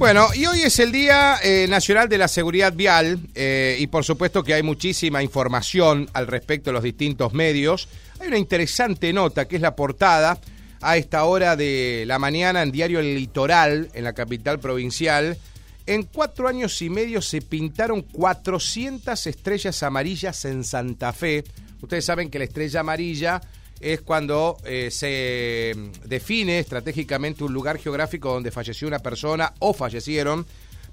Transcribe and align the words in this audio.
Bueno, 0.00 0.28
y 0.34 0.46
hoy 0.46 0.62
es 0.62 0.78
el 0.78 0.92
Día 0.92 1.36
eh, 1.42 1.66
Nacional 1.68 2.08
de 2.08 2.16
la 2.16 2.26
Seguridad 2.26 2.72
Vial 2.72 3.20
eh, 3.34 3.76
y 3.78 3.86
por 3.88 4.02
supuesto 4.02 4.42
que 4.42 4.54
hay 4.54 4.62
muchísima 4.62 5.22
información 5.22 6.08
al 6.14 6.26
respecto 6.26 6.70
de 6.70 6.72
los 6.72 6.82
distintos 6.82 7.34
medios. 7.34 7.86
Hay 8.18 8.28
una 8.28 8.38
interesante 8.38 9.12
nota 9.12 9.46
que 9.46 9.56
es 9.56 9.62
la 9.62 9.76
portada 9.76 10.38
a 10.80 10.96
esta 10.96 11.24
hora 11.24 11.54
de 11.54 12.04
la 12.06 12.18
mañana 12.18 12.62
en 12.62 12.72
Diario 12.72 12.98
El 13.00 13.14
Litoral, 13.14 13.90
en 13.92 14.04
la 14.04 14.14
capital 14.14 14.58
provincial. 14.58 15.36
En 15.84 16.04
cuatro 16.04 16.48
años 16.48 16.80
y 16.80 16.88
medio 16.88 17.20
se 17.20 17.42
pintaron 17.42 18.00
400 18.00 19.26
estrellas 19.26 19.82
amarillas 19.82 20.46
en 20.46 20.64
Santa 20.64 21.12
Fe. 21.12 21.44
Ustedes 21.82 22.06
saben 22.06 22.30
que 22.30 22.38
la 22.38 22.46
estrella 22.46 22.80
amarilla 22.80 23.42
es 23.80 24.02
cuando 24.02 24.58
eh, 24.64 24.90
se 24.90 25.74
define 26.04 26.58
estratégicamente 26.58 27.42
un 27.42 27.52
lugar 27.52 27.78
geográfico 27.78 28.32
donde 28.32 28.50
falleció 28.50 28.86
una 28.86 28.98
persona 28.98 29.54
o 29.58 29.72
fallecieron 29.72 30.46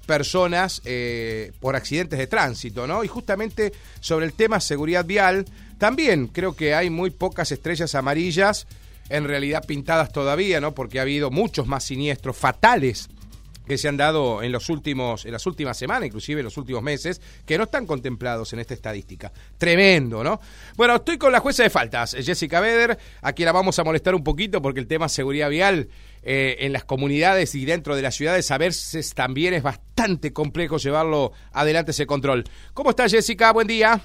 personas 0.06 0.80
eh, 0.86 1.52
por 1.60 1.76
accidentes 1.76 2.18
de 2.18 2.26
tránsito, 2.26 2.86
¿no? 2.86 3.04
Y 3.04 3.08
justamente 3.08 3.74
sobre 4.00 4.24
el 4.24 4.32
tema 4.32 4.58
seguridad 4.58 5.04
vial, 5.04 5.44
también 5.76 6.28
creo 6.28 6.56
que 6.56 6.74
hay 6.74 6.88
muy 6.88 7.10
pocas 7.10 7.52
estrellas 7.52 7.94
amarillas, 7.94 8.66
en 9.10 9.24
realidad 9.24 9.66
pintadas 9.66 10.10
todavía, 10.10 10.60
¿no? 10.62 10.74
Porque 10.74 10.98
ha 10.98 11.02
habido 11.02 11.30
muchos 11.30 11.66
más 11.66 11.84
siniestros 11.84 12.36
fatales 12.36 13.10
que 13.68 13.78
se 13.78 13.88
han 13.88 13.96
dado 13.96 14.42
en 14.42 14.50
los 14.50 14.68
últimos, 14.68 15.24
en 15.24 15.32
las 15.32 15.46
últimas 15.46 15.76
semanas, 15.76 16.06
inclusive 16.06 16.40
en 16.40 16.44
los 16.44 16.56
últimos 16.56 16.82
meses, 16.82 17.20
que 17.46 17.56
no 17.56 17.64
están 17.64 17.86
contemplados 17.86 18.52
en 18.52 18.58
esta 18.58 18.74
estadística. 18.74 19.30
Tremendo, 19.58 20.24
¿no? 20.24 20.40
Bueno, 20.76 20.96
estoy 20.96 21.18
con 21.18 21.30
la 21.30 21.40
jueza 21.40 21.62
de 21.62 21.70
faltas, 21.70 22.16
Jessica 22.18 22.60
Beder, 22.60 22.98
aquí 23.22 23.44
la 23.44 23.52
vamos 23.52 23.78
a 23.78 23.84
molestar 23.84 24.14
un 24.14 24.24
poquito 24.24 24.60
porque 24.60 24.80
el 24.80 24.88
tema 24.88 25.08
seguridad 25.08 25.50
vial 25.50 25.88
eh, 26.22 26.56
en 26.60 26.72
las 26.72 26.84
comunidades 26.84 27.54
y 27.54 27.64
dentro 27.64 27.94
de 27.94 28.02
las 28.02 28.16
ciudades 28.16 28.50
a 28.50 28.58
veces 28.58 29.14
también 29.14 29.54
es 29.54 29.62
bastante 29.62 30.32
complejo 30.32 30.78
llevarlo 30.78 31.32
adelante 31.52 31.92
ese 31.92 32.06
control. 32.06 32.44
¿Cómo 32.74 32.90
está 32.90 33.08
Jessica? 33.08 33.52
Buen 33.52 33.66
día. 33.66 34.02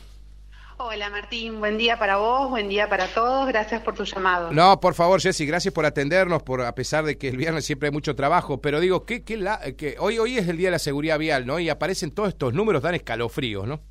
Hola 0.78 1.10
Martín, 1.12 1.60
buen 1.60 1.78
día 1.78 2.00
para 2.00 2.18
vos, 2.18 2.50
buen 2.50 2.68
día 2.68 2.90
para 2.90 3.08
todos, 3.08 3.48
gracias 3.48 3.82
por 3.82 3.94
tu 3.94 4.06
llamado. 4.06 4.52
No, 4.52 4.80
por 4.80 4.96
favor 4.96 5.22
Jessy, 5.22 5.46
gracias 5.46 5.74
por 5.74 5.86
atendernos, 5.86 6.42
por 6.42 6.62
a 6.62 6.74
pesar 6.74 7.06
de 7.06 7.18
que 7.18 7.30
el 7.30 7.38
viernes 7.38 7.66
siempre 7.66 7.90
hay 7.90 7.94
mucho 7.94 8.16
trabajo, 8.16 8.60
pero 8.60 8.80
digo, 8.80 9.06
que, 9.06 9.24
que 9.24 9.96
hoy, 10.00 10.18
hoy 10.18 10.38
es 10.38 10.48
el 10.48 10.58
Día 10.58 10.68
de 10.68 10.72
la 10.72 10.80
Seguridad 10.80 11.20
Vial, 11.20 11.46
¿no? 11.46 11.60
Y 11.60 11.70
aparecen 11.70 12.12
todos 12.12 12.30
estos 12.30 12.54
números, 12.54 12.82
dan 12.82 12.96
escalofríos, 12.96 13.68
¿no? 13.68 13.82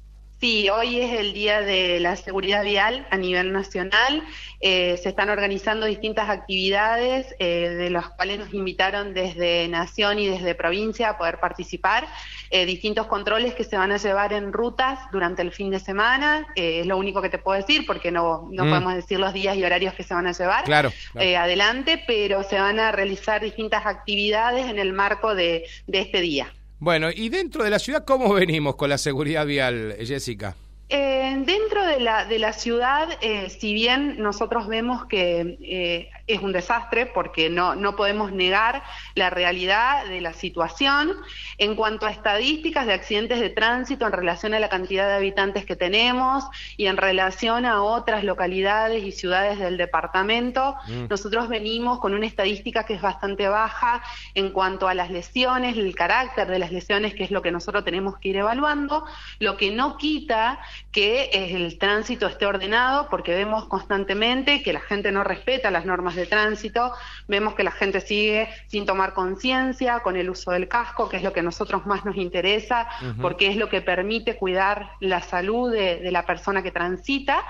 Sí, 0.42 0.68
hoy 0.70 0.98
es 0.98 1.20
el 1.20 1.34
Día 1.34 1.60
de 1.60 2.00
la 2.00 2.16
Seguridad 2.16 2.64
Vial 2.64 3.06
a 3.10 3.16
nivel 3.16 3.52
nacional. 3.52 4.24
Eh, 4.58 4.98
se 5.00 5.10
están 5.10 5.30
organizando 5.30 5.86
distintas 5.86 6.28
actividades 6.28 7.32
eh, 7.38 7.68
de 7.68 7.90
las 7.90 8.08
cuales 8.08 8.40
nos 8.40 8.52
invitaron 8.52 9.14
desde 9.14 9.68
Nación 9.68 10.18
y 10.18 10.26
desde 10.26 10.56
provincia 10.56 11.10
a 11.10 11.16
poder 11.16 11.38
participar. 11.38 12.08
Eh, 12.50 12.66
distintos 12.66 13.06
controles 13.06 13.54
que 13.54 13.62
se 13.62 13.76
van 13.76 13.92
a 13.92 13.98
llevar 13.98 14.32
en 14.32 14.52
rutas 14.52 14.98
durante 15.12 15.42
el 15.42 15.52
fin 15.52 15.70
de 15.70 15.78
semana. 15.78 16.44
es 16.56 16.86
lo 16.86 16.98
único 16.98 17.22
que 17.22 17.28
te 17.28 17.38
puedo 17.38 17.56
decir 17.56 17.86
porque 17.86 18.10
no, 18.10 18.48
no 18.50 18.64
mm. 18.64 18.68
podemos 18.68 18.94
decir 18.96 19.20
los 19.20 19.32
días 19.32 19.56
y 19.56 19.62
horarios 19.62 19.94
que 19.94 20.02
se 20.02 20.12
van 20.12 20.26
a 20.26 20.32
llevar 20.32 20.64
claro, 20.64 20.90
adelante, 21.14 22.02
pero 22.04 22.42
se 22.42 22.58
van 22.58 22.80
a 22.80 22.90
realizar 22.90 23.40
distintas 23.42 23.86
actividades 23.86 24.66
en 24.66 24.80
el 24.80 24.92
marco 24.92 25.36
de 25.36 25.66
este 25.86 26.20
día. 26.20 26.52
Bueno, 26.82 27.10
y 27.14 27.28
dentro 27.28 27.62
de 27.62 27.70
la 27.70 27.78
ciudad, 27.78 28.04
¿cómo 28.04 28.34
venimos 28.34 28.74
con 28.74 28.88
la 28.90 28.98
seguridad 28.98 29.46
vial, 29.46 29.94
Jessica? 30.00 30.56
Eh, 30.94 31.42
dentro 31.46 31.86
de 31.86 32.00
la, 32.00 32.26
de 32.26 32.38
la 32.38 32.52
ciudad, 32.52 33.08
eh, 33.22 33.48
si 33.48 33.72
bien 33.72 34.16
nosotros 34.18 34.68
vemos 34.68 35.06
que 35.06 35.56
eh, 35.62 36.10
es 36.26 36.42
un 36.42 36.52
desastre, 36.52 37.06
porque 37.06 37.48
no, 37.48 37.74
no 37.74 37.96
podemos 37.96 38.30
negar 38.30 38.82
la 39.14 39.30
realidad 39.30 40.04
de 40.04 40.20
la 40.20 40.34
situación, 40.34 41.14
en 41.56 41.76
cuanto 41.76 42.04
a 42.04 42.10
estadísticas 42.10 42.86
de 42.86 42.92
accidentes 42.92 43.40
de 43.40 43.48
tránsito 43.48 44.06
en 44.06 44.12
relación 44.12 44.52
a 44.52 44.60
la 44.60 44.68
cantidad 44.68 45.08
de 45.08 45.14
habitantes 45.14 45.64
que 45.64 45.76
tenemos 45.76 46.44
y 46.76 46.86
en 46.88 46.98
relación 46.98 47.64
a 47.64 47.82
otras 47.82 48.22
localidades 48.22 49.02
y 49.02 49.12
ciudades 49.12 49.58
del 49.58 49.78
departamento, 49.78 50.76
mm. 50.88 51.06
nosotros 51.08 51.48
venimos 51.48 52.00
con 52.00 52.12
una 52.12 52.26
estadística 52.26 52.84
que 52.84 52.94
es 52.94 53.00
bastante 53.00 53.48
baja 53.48 54.02
en 54.34 54.50
cuanto 54.50 54.88
a 54.88 54.94
las 54.94 55.10
lesiones, 55.10 55.78
el 55.78 55.94
carácter 55.94 56.48
de 56.48 56.58
las 56.58 56.70
lesiones, 56.70 57.14
que 57.14 57.24
es 57.24 57.30
lo 57.30 57.40
que 57.40 57.50
nosotros 57.50 57.82
tenemos 57.82 58.18
que 58.18 58.28
ir 58.28 58.36
evaluando, 58.36 59.06
lo 59.38 59.56
que 59.56 59.70
no 59.70 59.96
quita 59.96 60.60
que 60.90 61.30
el 61.32 61.78
tránsito 61.78 62.26
esté 62.26 62.44
ordenado, 62.44 63.08
porque 63.08 63.34
vemos 63.34 63.66
constantemente 63.66 64.62
que 64.62 64.72
la 64.72 64.80
gente 64.80 65.10
no 65.10 65.24
respeta 65.24 65.70
las 65.70 65.86
normas 65.86 66.16
de 66.16 66.26
tránsito, 66.26 66.92
vemos 67.28 67.54
que 67.54 67.64
la 67.64 67.70
gente 67.70 68.00
sigue 68.00 68.48
sin 68.66 68.84
tomar 68.84 69.14
conciencia 69.14 70.00
con 70.00 70.16
el 70.16 70.28
uso 70.28 70.50
del 70.50 70.68
casco, 70.68 71.08
que 71.08 71.16
es 71.16 71.22
lo 71.22 71.32
que 71.32 71.40
a 71.40 71.42
nosotros 71.42 71.86
más 71.86 72.04
nos 72.04 72.16
interesa, 72.16 72.88
porque 73.20 73.46
es 73.46 73.56
lo 73.56 73.70
que 73.70 73.80
permite 73.80 74.36
cuidar 74.36 74.90
la 75.00 75.22
salud 75.22 75.72
de, 75.72 76.10
la 76.10 76.26
persona 76.26 76.62
que 76.62 76.70
transita. 76.70 77.42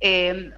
Eh, 0.00 0.50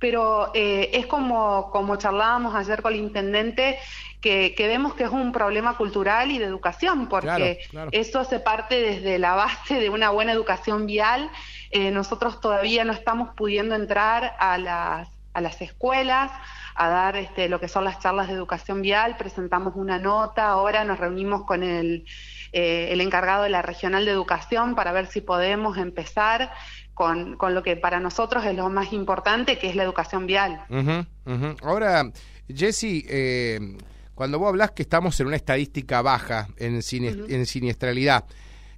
pero 0.00 0.50
eh, 0.54 0.90
es 0.94 1.06
como, 1.06 1.70
como 1.70 1.96
charlábamos 1.96 2.54
ayer 2.54 2.80
con 2.82 2.94
el 2.94 3.00
intendente, 3.00 3.78
que, 4.20 4.54
vemos 4.58 4.94
que 4.94 5.04
es 5.04 5.10
un 5.10 5.32
problema 5.32 5.76
cultural 5.76 6.30
y 6.30 6.38
de 6.38 6.44
educación, 6.44 7.08
porque 7.08 7.60
eso 7.92 8.24
se 8.24 8.40
parte 8.40 8.80
desde 8.80 9.18
la 9.18 9.34
base 9.34 9.80
de 9.80 9.90
una 9.90 10.10
buena 10.10 10.32
educación 10.32 10.86
vial. 10.86 11.30
Eh, 11.70 11.90
nosotros 11.90 12.40
todavía 12.40 12.84
no 12.84 12.92
estamos 12.92 13.34
pudiendo 13.34 13.74
entrar 13.74 14.36
a 14.38 14.58
las, 14.58 15.08
a 15.32 15.40
las 15.40 15.60
escuelas 15.62 16.30
a 16.74 16.88
dar 16.88 17.16
este, 17.16 17.48
lo 17.48 17.60
que 17.60 17.68
son 17.68 17.84
las 17.84 17.98
charlas 17.98 18.28
de 18.28 18.34
educación 18.34 18.80
vial, 18.80 19.16
presentamos 19.16 19.74
una 19.76 19.98
nota, 19.98 20.48
ahora 20.48 20.84
nos 20.84 20.98
reunimos 20.98 21.44
con 21.44 21.62
el, 21.62 22.06
eh, 22.52 22.88
el 22.90 23.00
encargado 23.00 23.42
de 23.42 23.50
la 23.50 23.60
regional 23.60 24.04
de 24.04 24.12
educación 24.12 24.74
para 24.74 24.92
ver 24.92 25.06
si 25.06 25.20
podemos 25.20 25.76
empezar 25.76 26.50
con, 26.94 27.36
con, 27.36 27.54
lo 27.54 27.62
que 27.62 27.76
para 27.76 28.00
nosotros 28.00 28.44
es 28.44 28.54
lo 28.54 28.68
más 28.70 28.92
importante, 28.92 29.58
que 29.58 29.68
es 29.68 29.76
la 29.76 29.82
educación 29.82 30.26
vial. 30.26 30.64
Ahora, 31.62 32.10
Jesse, 32.48 33.04
eh, 33.08 33.76
cuando 34.20 34.38
vos 34.38 34.48
hablas 34.48 34.72
que 34.72 34.82
estamos 34.82 35.18
en 35.20 35.28
una 35.28 35.36
estadística 35.36 36.02
baja 36.02 36.46
en, 36.58 36.82
en 36.84 37.46
siniestralidad, 37.46 38.26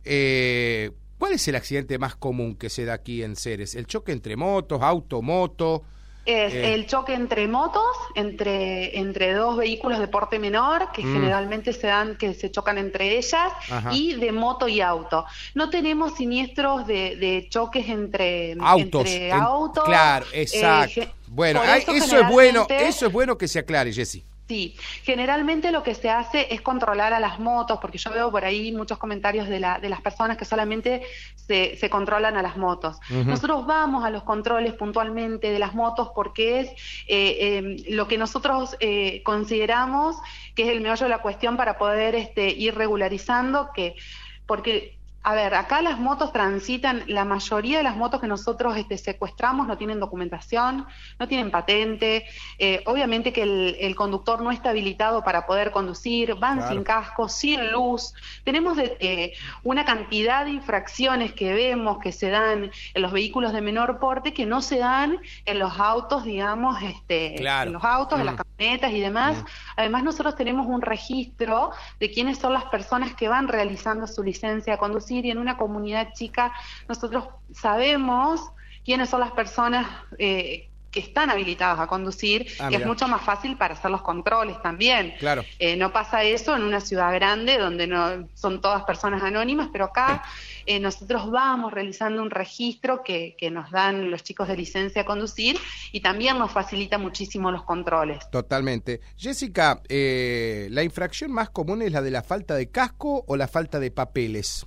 eh, 0.05 0.93
¿Cuál 1.19 1.33
es 1.33 1.49
el 1.49 1.57
accidente 1.57 1.99
más 1.99 2.15
común 2.15 2.55
que 2.55 2.71
se 2.71 2.85
da 2.85 2.95
aquí 2.95 3.25
en 3.25 3.35
Ceres? 3.35 3.75
¿El 3.75 3.87
choque 3.87 4.13
entre 4.13 4.37
motos, 4.37 4.81
auto, 4.81 5.21
moto? 5.21 5.83
Es 6.25 6.55
eh, 6.55 6.75
el 6.75 6.87
choque 6.87 7.15
entre 7.15 7.49
motos, 7.49 7.83
entre, 8.15 8.97
entre 8.97 9.33
dos 9.33 9.57
vehículos 9.57 9.99
de 9.99 10.07
porte 10.07 10.39
menor, 10.39 10.93
que 10.93 11.03
mm. 11.03 11.13
generalmente 11.13 11.73
se 11.73 11.89
dan, 11.89 12.17
que 12.17 12.35
se 12.35 12.53
chocan 12.53 12.79
entre 12.79 13.19
ellas, 13.19 13.53
y 13.91 14.15
de 14.15 14.31
moto 14.31 14.69
y 14.69 14.81
auto. 14.81 15.25
No 15.57 15.71
tenemos 15.71 16.15
siniestros 16.15 16.87
de, 16.87 17.17
de 17.17 17.49
choques 17.51 17.89
entre 17.89 18.57
autos. 18.61 19.07
Entre 19.07 19.33
autos 19.33 19.85
claro, 19.85 20.27
eh, 20.33 20.43
exacto. 20.43 21.03
bueno, 21.27 21.63
eso, 21.65 22.19
es 22.19 22.29
bueno, 22.29 22.65
eso 22.69 23.07
es 23.07 23.13
bueno 23.13 23.37
que 23.37 23.49
se 23.49 23.59
aclare, 23.59 23.93
Jessy. 23.93 24.25
Sí, 24.53 24.77
generalmente 25.03 25.73
lo 25.73 25.83
que 25.83 25.95
se 25.95 26.11
hace 26.11 26.53
es 26.53 26.61
controlar 26.61 27.15
a 27.15 27.21
las 27.21 27.41
motos, 27.41 27.79
porque 27.81 27.97
yo 27.97 28.11
veo 28.11 28.31
por 28.31 28.45
ahí 28.45 28.71
muchos 28.71 28.99
comentarios 28.99 29.49
de, 29.49 29.59
la, 29.59 29.79
de 29.79 29.89
las 29.89 30.03
personas 30.03 30.37
que 30.37 30.45
solamente 30.45 31.01
se, 31.37 31.75
se 31.79 31.89
controlan 31.89 32.37
a 32.37 32.43
las 32.43 32.59
motos. 32.59 32.99
Nosotros 33.09 33.65
vamos 33.65 34.05
a 34.05 34.11
los 34.11 34.25
controles 34.25 34.75
puntualmente 34.75 35.51
de 35.51 35.59
las 35.59 35.75
motos 35.75 36.11
porque 36.15 36.61
es 36.61 36.69
eh, 37.09 37.57
em, 37.57 37.77
lo 37.95 38.07
que 38.09 38.19
nosotros 38.19 38.77
eh, 38.81 39.23
consideramos 39.23 40.17
que 40.55 40.65
es 40.65 40.69
el 40.69 40.83
meollo 40.83 41.05
de 41.05 41.09
la 41.09 41.23
cuestión 41.23 41.57
para 41.57 41.79
poder 41.79 42.15
este, 42.15 42.51
ir 42.51 42.75
regularizando, 42.75 43.71
que 43.75 43.97
porque 44.45 44.99
a 45.25 45.35
ver, 45.35 45.55
acá 45.55 45.83
las 45.83 46.01
motos 46.01 46.33
transitan, 46.33 47.05
la 47.07 47.25
mayoría 47.25 47.79
de 47.79 47.85
las 47.85 47.97
motos 47.97 48.21
que 48.21 48.27
nosotros 48.27 48.77
este, 48.77 48.99
secuestramos 48.99 49.69
no 49.69 49.79
tienen 49.79 50.01
documentación, 50.01 50.85
no 51.19 51.29
tienen 51.29 51.53
patente, 51.53 52.27
eh, 52.59 52.83
obviamente 52.87 53.33
que 53.33 53.43
el, 53.43 53.95
conductor 53.95 54.43
no 54.43 54.51
está 54.51 54.71
habilitado 54.71 55.23
para 55.23 55.47
poder 55.47 55.71
conducir, 55.71 56.35
van 56.35 56.67
sin 56.69 56.83
casco, 56.83 57.29
sin 57.29 57.71
luz. 57.71 58.15
Tenemos 58.43 58.77
eh, 58.79 59.35
una 59.63 59.85
cantidad 59.85 60.45
de 60.45 60.51
infracciones 60.51 61.33
que 61.35 61.55
vemos 61.55 61.99
que 61.99 62.11
se 62.11 62.31
dan 62.31 62.73
en 62.95 63.03
los 63.03 63.13
vehículos 63.13 63.53
de 63.53 63.61
menor 63.61 64.01
porte 64.01 64.35
que 64.35 64.47
no 64.47 64.61
se 64.61 64.79
dan 64.79 65.21
en 65.45 65.59
los 65.59 65.79
autos, 65.79 66.25
digamos, 66.25 66.83
este, 66.83 67.37
en 67.37 67.73
los 67.73 67.85
autos, 67.85 68.19
en 68.19 68.27
las 68.27 68.35
mm. 68.35 68.39
camionetas 68.39 68.93
y 68.93 69.01
demás. 69.01 69.39
Mm. 69.39 69.47
Además, 69.77 70.03
nosotros 70.03 70.35
tenemos 70.35 70.67
un 70.67 70.83
registro 70.83 71.71
de 72.01 72.11
quiénes 72.11 72.39
son 72.39 72.55
las 72.55 72.65
personas 72.65 73.15
que 73.15 73.29
van 73.29 73.47
realizando 73.47 74.07
su 74.09 74.25
licencia 74.25 74.73
de 74.73 74.79
conducir 74.79 75.12
y 75.21 75.31
en 75.31 75.39
una 75.39 75.57
comunidad 75.57 76.13
chica 76.15 76.53
nosotros 76.89 77.25
sabemos 77.55 78.41
quiénes 78.85 79.11
son 79.11 79.21
las 79.21 79.33
personas 79.33 79.87
eh, 80.19 80.69
que 80.91 81.01
están 81.01 81.31
habilitados 81.31 81.81
a 81.81 81.87
conducir, 81.87 82.47
Ah, 82.61 82.67
es 82.67 82.77
mirá. 82.77 82.87
mucho 82.87 83.09
más 83.09 83.23
fácil 83.23 83.57
para 83.57 83.73
hacer 83.73 83.91
los 83.91 84.03
controles 84.03 84.61
también. 84.61 85.15
Claro. 85.19 85.43
Eh, 85.59 85.75
no 85.75 85.91
pasa 85.91 86.23
eso 86.23 86.55
en 86.55 86.63
una 86.65 86.81
ciudad 86.83 87.15
grande 87.15 87.57
donde 87.57 87.87
no 87.87 88.29
son 88.35 88.61
todas 88.61 88.83
personas 88.85 89.23
anónimas, 89.23 89.71
pero 89.73 89.87
acá 89.87 90.23
eh, 90.67 90.79
nosotros 90.81 91.31
vamos 91.31 91.73
realizando 91.73 92.21
un 92.21 92.29
registro 92.31 93.03
que, 93.03 93.37
que 93.39 93.51
nos 93.51 93.71
dan 93.71 94.11
los 94.11 94.23
chicos 94.23 94.49
de 94.49 94.57
licencia 94.59 95.01
a 95.01 95.05
conducir 95.07 95.59
y 95.93 96.01
también 96.03 96.39
nos 96.39 96.53
facilita 96.53 96.99
muchísimo 96.99 97.51
los 97.51 97.63
controles. 97.65 98.29
Totalmente. 98.31 99.01
Jessica, 99.17 99.81
eh, 99.89 100.69
¿la 100.71 100.83
infracción 100.83 101.33
más 101.33 101.49
común 101.49 101.81
es 101.81 101.93
la 101.93 102.03
de 102.03 102.11
la 102.11 102.23
falta 102.23 102.55
de 102.55 102.69
casco 102.71 103.25
o 103.27 103.37
la 103.39 103.49
falta 103.49 103.81
de 103.81 103.91
papeles? 103.93 104.67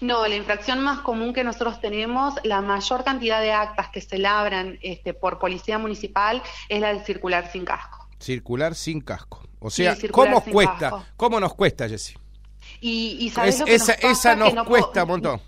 No, 0.00 0.26
la 0.26 0.34
infracción 0.36 0.80
más 0.80 1.00
común 1.00 1.32
que 1.32 1.42
nosotros 1.44 1.80
tenemos, 1.80 2.34
la 2.44 2.60
mayor 2.60 3.04
cantidad 3.04 3.40
de 3.40 3.52
actas 3.52 3.88
que 3.90 4.00
se 4.00 4.18
labran 4.18 4.78
este, 4.82 5.14
por 5.14 5.38
policía 5.38 5.78
municipal 5.78 6.42
es 6.68 6.80
la 6.80 6.92
de 6.92 7.04
circular 7.04 7.50
sin 7.50 7.64
casco. 7.64 8.08
Circular 8.18 8.74
sin 8.74 9.00
casco. 9.00 9.42
O 9.58 9.70
sea, 9.70 9.96
¿cómo 10.12 10.40
sin 10.42 10.52
cuesta? 10.52 10.76
casco. 10.78 11.04
¿Cómo 11.16 11.40
nos 11.40 11.54
cuesta, 11.54 11.88
Jessy? 11.88 12.14
Y, 12.80 13.16
y 13.20 13.30
¿sabes 13.30 13.54
Es- 13.54 13.60
lo 13.60 13.66
que 13.66 13.74
esa, 13.74 13.92
nos 13.92 14.00
pasa? 14.02 14.10
esa 14.12 14.36
nos 14.36 14.48
Que 14.50 14.54
no 14.54 14.64
po- 14.64 14.70
cuesta 14.70 15.02
un 15.04 15.08
montón. 15.08 15.40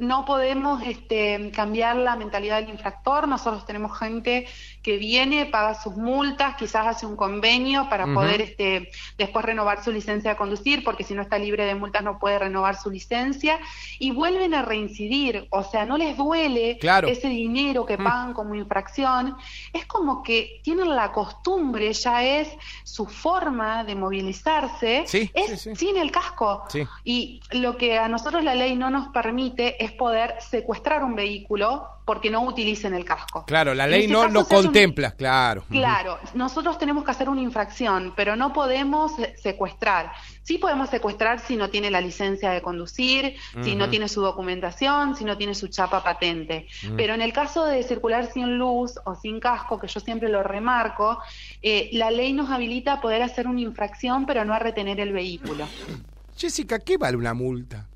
No 0.00 0.24
podemos 0.24 0.82
este, 0.84 1.52
cambiar 1.54 1.94
la 1.96 2.16
mentalidad 2.16 2.60
del 2.60 2.70
infractor. 2.70 3.28
Nosotros 3.28 3.64
tenemos 3.66 3.96
gente 3.98 4.46
que 4.82 4.96
viene, 4.96 5.44
paga 5.46 5.74
sus 5.74 5.94
multas, 5.96 6.56
quizás 6.56 6.86
hace 6.86 7.04
un 7.06 7.16
convenio 7.16 7.88
para 7.90 8.06
poder 8.12 8.40
este, 8.40 8.90
después 9.18 9.44
renovar 9.44 9.84
su 9.84 9.92
licencia 9.92 10.30
de 10.30 10.36
conducir, 10.36 10.82
porque 10.84 11.04
si 11.04 11.12
no 11.14 11.20
está 11.20 11.38
libre 11.38 11.66
de 11.66 11.74
multas 11.74 12.02
no 12.02 12.18
puede 12.18 12.38
renovar 12.38 12.76
su 12.80 12.90
licencia, 12.90 13.58
y 13.98 14.10
vuelven 14.10 14.54
a 14.54 14.62
reincidir. 14.62 15.46
O 15.50 15.62
sea, 15.62 15.84
no 15.84 15.98
les 15.98 16.16
duele 16.16 16.78
Claro. 16.80 17.06
ese 17.08 17.28
dinero 17.28 17.84
que 17.84 17.98
pagan 17.98 18.32
como 18.32 18.54
infracción. 18.54 19.36
Es 19.74 19.84
como 19.84 20.22
que 20.22 20.60
tienen 20.64 20.88
la 20.96 21.12
costumbre, 21.12 21.92
ya 21.92 22.24
es 22.24 22.48
su 22.84 23.06
forma 23.06 23.84
de 23.84 23.94
movilizarse, 23.94 25.04
Sí, 25.06 25.30
es 25.34 25.50
sí, 25.60 25.74
sí. 25.74 25.76
sin 25.76 25.96
el 25.98 26.10
casco. 26.10 26.64
Y 27.04 27.42
lo 27.50 27.76
que 27.76 27.98
a 27.98 28.08
nosotros 28.08 28.42
la 28.42 28.54
ley 28.54 28.74
no 28.76 28.88
nos 28.90 29.08
permite 29.08 29.82
es 29.84 29.89
poder 29.92 30.34
secuestrar 30.40 31.02
un 31.04 31.14
vehículo 31.14 31.86
porque 32.04 32.28
no 32.30 32.42
utilicen 32.42 32.92
el 32.94 33.04
casco. 33.04 33.44
Claro, 33.46 33.72
la 33.72 33.86
ley 33.86 34.00
este 34.02 34.12
no 34.12 34.26
lo 34.26 34.40
un- 34.40 34.46
contempla, 34.46 35.12
claro. 35.12 35.62
Claro, 35.70 36.18
nosotros 36.34 36.76
tenemos 36.76 37.04
que 37.04 37.12
hacer 37.12 37.28
una 37.28 37.40
infracción, 37.40 38.12
pero 38.16 38.34
no 38.34 38.52
podemos 38.52 39.12
secuestrar. 39.40 40.10
Sí 40.42 40.58
podemos 40.58 40.90
secuestrar 40.90 41.38
si 41.38 41.56
no 41.56 41.70
tiene 41.70 41.88
la 41.90 42.00
licencia 42.00 42.50
de 42.50 42.62
conducir, 42.62 43.36
si 43.62 43.76
no 43.76 43.88
tiene 43.88 44.08
su 44.08 44.22
documentación, 44.22 45.14
si 45.14 45.24
no 45.24 45.36
tiene 45.36 45.54
su 45.54 45.68
chapa 45.68 46.02
patente. 46.02 46.66
Mm. 46.82 46.96
Pero 46.96 47.14
en 47.14 47.22
el 47.22 47.32
caso 47.32 47.64
de 47.66 47.82
circular 47.84 48.26
sin 48.32 48.58
luz 48.58 48.94
o 49.04 49.14
sin 49.14 49.38
casco, 49.38 49.78
que 49.78 49.86
yo 49.86 50.00
siempre 50.00 50.28
lo 50.28 50.42
remarco, 50.42 51.18
eh, 51.62 51.90
la 51.92 52.10
ley 52.10 52.32
nos 52.32 52.50
habilita 52.50 52.94
a 52.94 53.00
poder 53.00 53.22
hacer 53.22 53.46
una 53.46 53.60
infracción, 53.60 54.26
pero 54.26 54.44
no 54.44 54.52
a 54.52 54.58
retener 54.58 54.98
el 54.98 55.12
vehículo. 55.12 55.64
Jessica, 56.36 56.78
¿qué 56.80 56.96
vale 56.96 57.16
una 57.16 57.34
multa? 57.34 57.86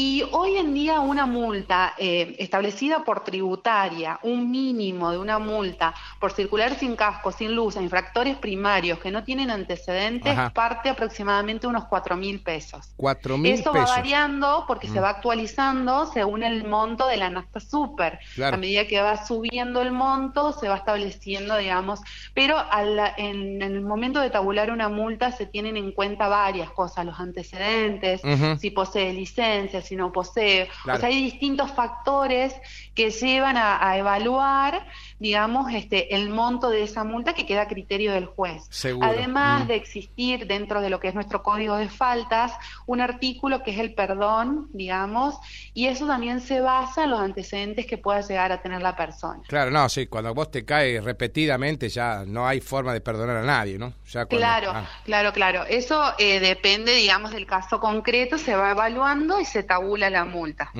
Y 0.00 0.22
hoy 0.30 0.56
en 0.58 0.74
día 0.74 1.00
una 1.00 1.26
multa 1.26 1.92
eh, 1.98 2.36
establecida 2.38 3.02
por 3.02 3.24
tributaria, 3.24 4.20
un 4.22 4.48
mínimo 4.48 5.10
de 5.10 5.18
una 5.18 5.40
multa 5.40 5.92
por 6.20 6.30
circular 6.30 6.76
sin 6.78 6.94
casco, 6.94 7.32
sin 7.32 7.52
luz, 7.52 7.76
a 7.76 7.82
infractores 7.82 8.36
primarios 8.36 9.00
que 9.00 9.10
no 9.10 9.24
tienen 9.24 9.50
antecedentes, 9.50 10.38
Ajá. 10.38 10.50
parte 10.50 10.88
aproximadamente 10.88 11.66
unos 11.66 11.86
cuatro 11.86 12.14
mil 12.16 12.40
pesos. 12.44 12.92
Cuatro 12.96 13.36
mil 13.38 13.54
Eso 13.54 13.72
pesos. 13.72 13.90
va 13.90 13.96
variando 13.96 14.64
porque 14.68 14.86
se 14.86 15.00
Mm. 15.00 15.02
va 15.02 15.08
actualizando 15.08 16.06
según 16.12 16.44
el 16.44 16.64
monto 16.64 17.08
de 17.08 17.16
la 17.16 17.28
nafta 17.30 17.58
super. 17.58 18.20
Claro. 18.36 18.54
A 18.54 18.58
medida 18.60 18.86
que 18.86 19.00
va 19.00 19.26
subiendo 19.26 19.82
el 19.82 19.90
monto, 19.90 20.52
se 20.52 20.68
va 20.68 20.76
estableciendo, 20.76 21.56
digamos, 21.56 21.98
pero 22.34 22.56
a 22.56 22.84
la- 22.84 23.14
en, 23.16 23.60
en 23.60 23.74
el 23.74 23.80
momento 23.80 24.20
de 24.20 24.30
tabular 24.30 24.70
una 24.70 24.88
multa 24.88 25.32
se 25.32 25.46
tienen 25.46 25.76
en 25.76 25.90
cuenta 25.90 26.28
varias 26.28 26.70
cosas, 26.70 27.04
los 27.04 27.18
antecedentes, 27.18 28.20
Ujú. 28.22 28.56
si 28.60 28.70
posee 28.70 29.12
licencia, 29.12 29.82
si 29.88 29.96
no 29.96 30.12
posee. 30.12 30.68
Claro. 30.84 30.98
O 30.98 31.00
sea, 31.00 31.08
hay 31.08 31.22
distintos 31.22 31.70
factores 31.72 32.54
que 32.94 33.10
llevan 33.10 33.56
a, 33.56 33.86
a 33.86 33.96
evaluar, 33.96 34.86
digamos, 35.18 35.72
este, 35.74 36.14
el 36.14 36.28
monto 36.30 36.70
de 36.70 36.82
esa 36.82 37.04
multa 37.04 37.32
que 37.34 37.44
queda 37.46 37.62
a 37.62 37.68
criterio 37.68 38.12
del 38.12 38.26
juez. 38.26 38.64
Seguro. 38.70 39.06
Además 39.08 39.64
Mm. 39.64 39.68
de 39.68 39.74
existir 39.76 40.46
dentro 40.46 40.80
de 40.80 40.90
lo 40.90 41.00
que 41.00 41.08
es 41.08 41.14
nuestro 41.14 41.42
código 41.42 41.76
de 41.76 41.88
faltas 41.88 42.52
un 42.86 43.00
artículo 43.00 43.62
que 43.62 43.72
es 43.72 43.78
el 43.78 43.94
perdón, 43.94 44.68
digamos, 44.72 45.36
y 45.74 45.86
eso 45.86 46.06
también 46.06 46.40
se 46.40 46.60
basa 46.60 47.04
en 47.04 47.10
los 47.10 47.20
antecedentes 47.20 47.86
que 47.86 47.98
pueda 47.98 48.20
llegar 48.20 48.52
a 48.52 48.62
tener 48.62 48.80
la 48.82 48.94
persona. 48.96 49.42
Claro, 49.48 49.70
no, 49.70 49.88
sí, 49.88 50.06
cuando 50.06 50.32
vos 50.34 50.50
te 50.50 50.64
caes 50.64 51.02
repetidamente 51.04 51.88
ya 51.88 52.24
no 52.26 52.46
hay 52.46 52.60
forma 52.60 52.92
de 52.92 53.00
perdonar 53.00 53.36
a 53.38 53.42
nadie, 53.42 53.78
¿no? 53.78 53.92
Ya 54.10 54.24
cuando- 54.26 54.36
Claro, 54.38 54.70
ah. 54.74 54.88
claro, 55.04 55.32
claro. 55.32 55.64
Eso 55.64 56.02
eh, 56.18 56.40
depende, 56.40 56.94
digamos, 56.94 57.32
del 57.32 57.46
caso 57.46 57.80
concreto, 57.80 58.38
se 58.38 58.54
va 58.54 58.70
evaluando 58.70 59.40
y 59.40 59.44
se 59.44 59.62
tabula 59.62 60.10
la 60.10 60.24
multa. 60.24 60.70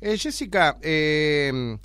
Eh, 0.00 0.16
Jessica, 0.18 0.76
eh, 0.82 1.76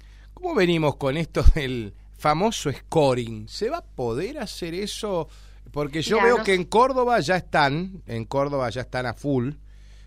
¿cómo 0.41 0.55
venimos 0.55 0.95
con 0.95 1.17
esto 1.17 1.43
del 1.55 1.93
famoso 2.17 2.71
scoring? 2.71 3.47
¿Se 3.47 3.69
va 3.69 3.77
a 3.77 3.85
poder 3.85 4.39
hacer 4.39 4.73
eso? 4.73 5.27
Porque 5.71 6.01
yo 6.01 6.21
veo 6.21 6.39
no 6.39 6.43
que 6.43 6.55
sé. 6.55 6.61
en 6.61 6.63
Córdoba 6.65 7.19
ya 7.19 7.37
están, 7.37 8.01
en 8.07 8.25
Córdoba 8.25 8.69
ya 8.69 8.81
están 8.81 9.05
a 9.05 9.13
full. 9.13 9.51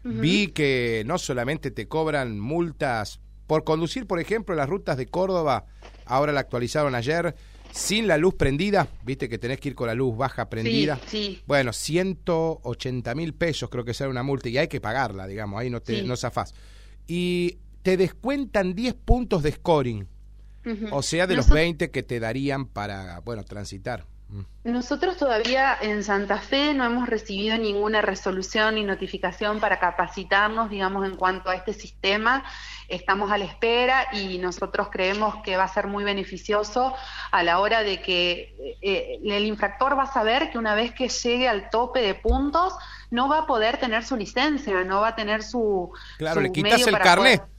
Vi 0.03 0.49
que 0.49 1.03
no 1.07 1.17
solamente 1.17 1.71
te 1.71 1.89
cobran 1.89 2.39
multas 2.39 3.21
por 3.47 3.65
conducir, 3.65 4.07
por 4.07 4.21
ejemplo, 4.21 4.55
las 4.55 4.69
rutas 4.69 4.99
de 4.99 5.07
Córdoba, 5.07 5.65
ahora 6.05 6.31
la 6.33 6.41
actualizaron 6.41 6.95
ayer, 6.95 7.35
sin 7.73 8.07
la 8.07 8.19
luz 8.19 8.35
prendida, 8.35 8.87
viste 9.05 9.31
que 9.31 9.39
tenés 9.39 9.61
que 9.61 9.71
ir 9.71 9.75
con 9.75 9.87
la 9.87 9.95
luz 9.95 10.15
baja 10.15 10.51
prendida. 10.51 10.99
Sí, 11.07 11.37
sí. 11.37 11.43
Bueno, 11.47 11.73
180 11.73 13.15
mil 13.15 13.33
pesos 13.35 13.71
creo 13.71 13.85
que 13.85 13.95
será 13.95 14.11
una 14.11 14.23
multa 14.23 14.49
y 14.51 14.59
hay 14.59 14.69
que 14.69 14.81
pagarla, 14.81 15.27
digamos, 15.27 15.59
ahí 15.61 15.71
no 15.71 15.81
te 15.81 16.01
Sí. 16.01 16.07
no 16.07 16.17
zafás. 16.17 16.55
Y 17.07 17.59
te 17.83 17.97
descuentan 17.97 18.75
10 18.75 18.95
puntos 18.95 19.43
de 19.43 19.53
scoring, 19.53 20.07
O 20.93 21.03
sea, 21.03 21.27
de 21.27 21.37
los 21.37 21.49
Noso- 21.49 21.55
20 21.55 21.91
que 21.91 22.03
te 22.03 22.21
darían 22.21 22.67
para, 22.67 23.21
bueno, 23.21 23.45
transitar. 23.45 24.07
Mm. 24.29 24.41
Nosotros 24.65 25.19
todavía 25.19 25.77
en 25.83 26.03
Santa 26.03 26.39
Fe 26.39 26.73
no 26.73 26.85
hemos 26.85 27.07
recibido 27.09 27.59
ninguna 27.59 28.01
resolución 28.01 28.77
ni 28.77 28.83
notificación 28.85 29.61
para 29.61 29.79
capacitarnos, 29.79 30.71
digamos, 30.71 31.07
en 31.07 31.17
cuanto 31.17 31.51
a 31.51 31.55
este 31.55 31.75
sistema. 31.75 32.43
Estamos 32.89 33.31
a 33.31 33.37
la 33.39 33.45
espera 33.45 34.07
y 34.13 34.39
nosotros 34.39 34.89
creemos 34.91 35.37
que 35.45 35.57
va 35.59 35.65
a 35.65 35.69
ser 35.69 35.87
muy 35.87 36.05
beneficioso 36.05 36.95
a 37.31 37.43
la 37.43 37.61
hora 37.61 37.83
de 37.83 38.01
que 38.01 38.57
eh, 38.81 39.19
el 39.23 39.45
infractor 39.45 39.97
va 39.99 40.05
a 40.05 40.13
saber 40.13 40.51
que 40.51 40.59
una 40.59 40.75
vez 40.75 40.93
que 40.93 41.09
llegue 41.11 41.47
al 41.49 41.69
tope 41.71 42.01
de 42.01 42.15
puntos 42.15 42.75
no 43.11 43.29
va 43.29 43.41
a 43.41 43.47
poder 43.47 43.77
tener 43.77 44.05
su 44.05 44.17
licencia, 44.17 44.83
no 44.85 45.03
va 45.03 45.09
a 45.09 45.15
tener 45.17 45.43
su 45.43 45.93
Claro, 46.19 46.37
su 46.37 46.41
le 46.41 46.53
quitas 46.53 46.73
medio 46.73 46.87
el 46.87 46.93
para 46.93 47.05
carnet. 47.05 47.41
poder- 47.41 47.54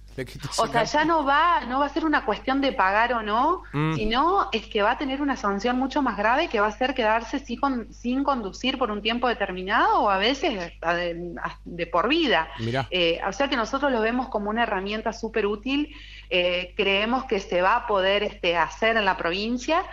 O 0.57 0.67
sea, 0.67 0.83
ya 0.85 1.05
no 1.05 1.25
va, 1.25 1.61
no 1.67 1.79
va 1.79 1.87
a 1.87 1.89
ser 1.89 2.05
una 2.05 2.23
cuestión 2.25 2.61
de 2.61 2.71
pagar 2.71 3.13
o 3.13 3.21
no, 3.21 3.63
Mm. 3.73 3.95
sino 3.95 4.49
es 4.51 4.65
que 4.67 4.81
va 4.81 4.91
a 4.91 4.97
tener 4.97 5.21
una 5.21 5.35
sanción 5.35 5.77
mucho 5.77 6.01
más 6.01 6.17
grave 6.17 6.47
que 6.47 6.59
va 6.59 6.67
a 6.67 6.71
ser 6.71 6.93
quedarse 6.93 7.39
sin, 7.39 7.59
con- 7.59 7.93
sin 7.93 8.23
conducir 8.23 8.77
por 8.77 8.91
un 8.91 9.01
tiempo 9.01 9.27
determinado 9.27 10.01
o 10.01 10.09
a 10.09 10.17
veces 10.17 10.53
de, 10.81 11.35
de 11.65 11.87
por 11.87 12.07
vida. 12.07 12.47
Eh, 12.91 13.19
o 13.27 13.31
sea 13.33 13.49
que 13.49 13.55
nosotros 13.57 13.91
lo 13.91 13.99
vemos 14.01 14.29
como 14.29 14.49
una 14.49 14.63
herramienta 14.63 15.11
súper 15.13 15.45
útil, 15.45 15.93
eh, 16.29 16.73
creemos 16.77 17.25
que 17.25 17.39
se 17.39 17.61
va 17.61 17.75
a 17.75 17.87
poder 17.87 18.23
este, 18.23 18.55
hacer 18.57 18.97
en 18.97 19.05
la 19.05 19.17
provincia 19.17 19.83